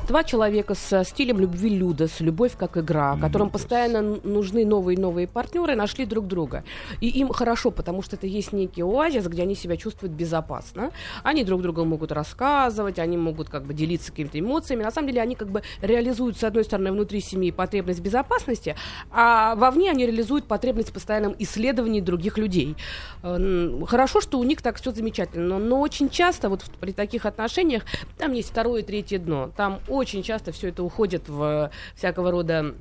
[0.07, 3.61] Два человека со стилем любви Людос, любовь как игра, которым Людос.
[3.61, 6.65] постоянно н- нужны новые и новые партнеры, нашли друг друга.
[6.99, 10.91] И им хорошо, потому что это есть некий оазис, где они себя чувствуют безопасно.
[11.23, 14.83] Они друг другу могут рассказывать, они могут как бы делиться какими-то эмоциями.
[14.83, 18.75] На самом деле они как бы реализуют, с одной стороны, внутри семьи потребность безопасности,
[19.11, 22.75] а вовне они реализуют потребность в постоянном исследовании других людей.
[23.23, 23.37] Э,
[23.87, 27.83] Хорошо, что у них так все замечательно, но, очень часто вот при таких отношениях
[28.17, 29.51] там есть второе и третье дно.
[29.55, 32.73] Там очень часто все это уходит в всякого рода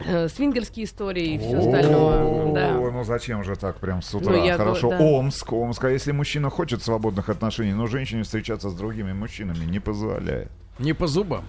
[0.00, 2.52] э, свингерские истории и все остальное.
[2.52, 2.78] Да.
[2.78, 4.32] О, ну зачем же так прям с утра?
[4.32, 4.98] Ну, я Хорошо, да.
[5.00, 5.84] Омск, Омск.
[5.84, 10.50] А если мужчина хочет свободных отношений, но женщине встречаться с другими мужчинами не позволяет?
[10.78, 11.44] Не по зубам.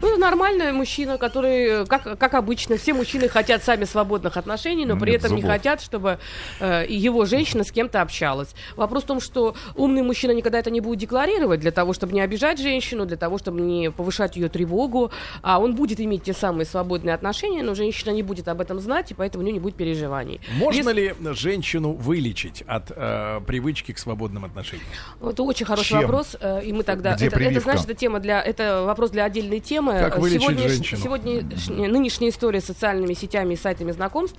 [0.00, 5.10] Ну, нормальный мужчина, который, как, как обычно, все мужчины хотят сами свободных отношений, но при
[5.12, 5.56] Нет этом не зубов.
[5.56, 6.18] хотят, чтобы
[6.60, 8.54] э, его женщина с кем-то общалась.
[8.76, 12.20] Вопрос в том, что умный мужчина никогда это не будет декларировать для того, чтобы не
[12.20, 15.10] обижать женщину, для того, чтобы не повышать ее тревогу,
[15.42, 19.10] а он будет иметь те самые свободные отношения, но женщина не будет об этом знать,
[19.10, 20.40] и поэтому у нее не будет переживаний.
[20.56, 24.86] Можно Если- ли женщину вылечить от э, привычки к свободным отношениям?
[25.20, 26.00] Это очень хороший Чем?
[26.02, 29.24] вопрос, э, и мы тогда Где это, это знаешь, это тема для это вопрос для
[29.48, 29.92] отдельной темы.
[29.98, 31.02] Как вылечить Сегодняш- женщину?
[31.02, 34.38] Сегодняшняя нынешняя история с социальными сетями и сайтами знакомств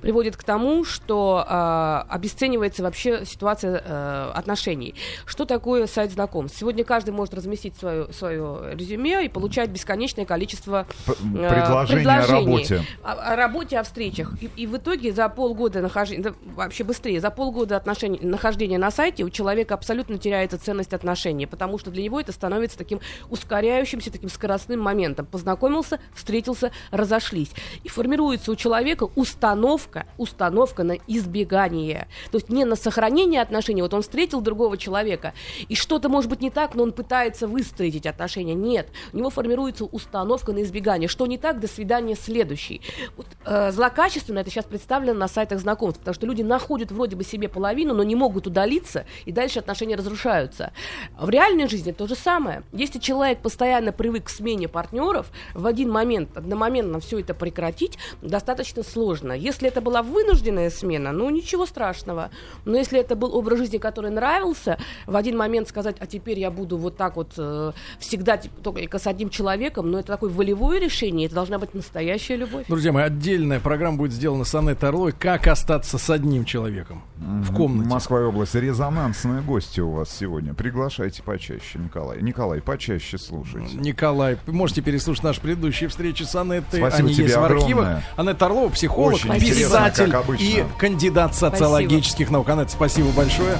[0.00, 4.94] приводит к тому, что э, обесценивается вообще ситуация э, отношений.
[5.26, 6.58] Что такое сайт знакомств?
[6.58, 12.46] Сегодня каждый может разместить свое свое резюме и получать бесконечное количество э, предложения о предложений.
[12.46, 12.82] работе.
[13.02, 14.32] О, о работе, о встречах.
[14.40, 18.90] И, и в итоге за полгода нахождения, да, вообще быстрее, за полгода отношений, нахождения на
[18.90, 24.12] сайте у человека абсолютно теряется ценность отношений, потому что для него это становится таким ускоряющимся,
[24.12, 25.26] таким скоростным скоростным моментом.
[25.26, 27.50] Познакомился, встретился, разошлись.
[27.84, 32.08] И формируется у человека установка, установка на избегание.
[32.30, 33.82] То есть не на сохранение отношений.
[33.82, 35.34] Вот он встретил другого человека,
[35.68, 38.54] и что-то может быть не так, но он пытается выстроить эти отношения.
[38.54, 38.88] Нет.
[39.12, 41.08] У него формируется установка на избегание.
[41.08, 42.80] Что не так, до свидания, следующий.
[43.16, 47.24] Вот, э, злокачественно это сейчас представлено на сайтах знакомств, потому что люди находят вроде бы
[47.24, 50.72] себе половину, но не могут удалиться, и дальше отношения разрушаются.
[51.18, 52.62] В реальной жизни то же самое.
[52.72, 58.82] Если человек постоянно привык к смене партнеров, в один момент, одномоментно все это прекратить, достаточно
[58.82, 59.32] сложно.
[59.32, 62.30] Если это была вынужденная смена, ну ничего страшного.
[62.64, 66.50] Но если это был образ жизни, который нравился, в один момент сказать, а теперь я
[66.50, 70.80] буду вот так вот э, всегда типа, только с одним человеком, но это такое волевое
[70.80, 72.66] решение, это должна быть настоящая любовь.
[72.68, 77.54] Друзья мои, отдельная программа будет сделана с Анной Орлой «Как остаться с одним человеком» в
[77.54, 77.88] комнате.
[77.88, 78.54] Москва и область.
[78.54, 80.54] Резонансные гости у вас сегодня.
[80.54, 82.22] Приглашайте почаще, Николай.
[82.22, 83.76] Николай, почаще слушайте.
[83.76, 86.80] Николай, можете переслушать наши предыдущие встречи с Анеттой.
[86.80, 87.64] Спасибо Они тебе есть в архивах.
[87.64, 88.04] огромное.
[88.16, 92.48] Анетта Орлова, психолог, Очень писатель и кандидат социологических наук.
[92.48, 93.56] Анетта, спасибо большое.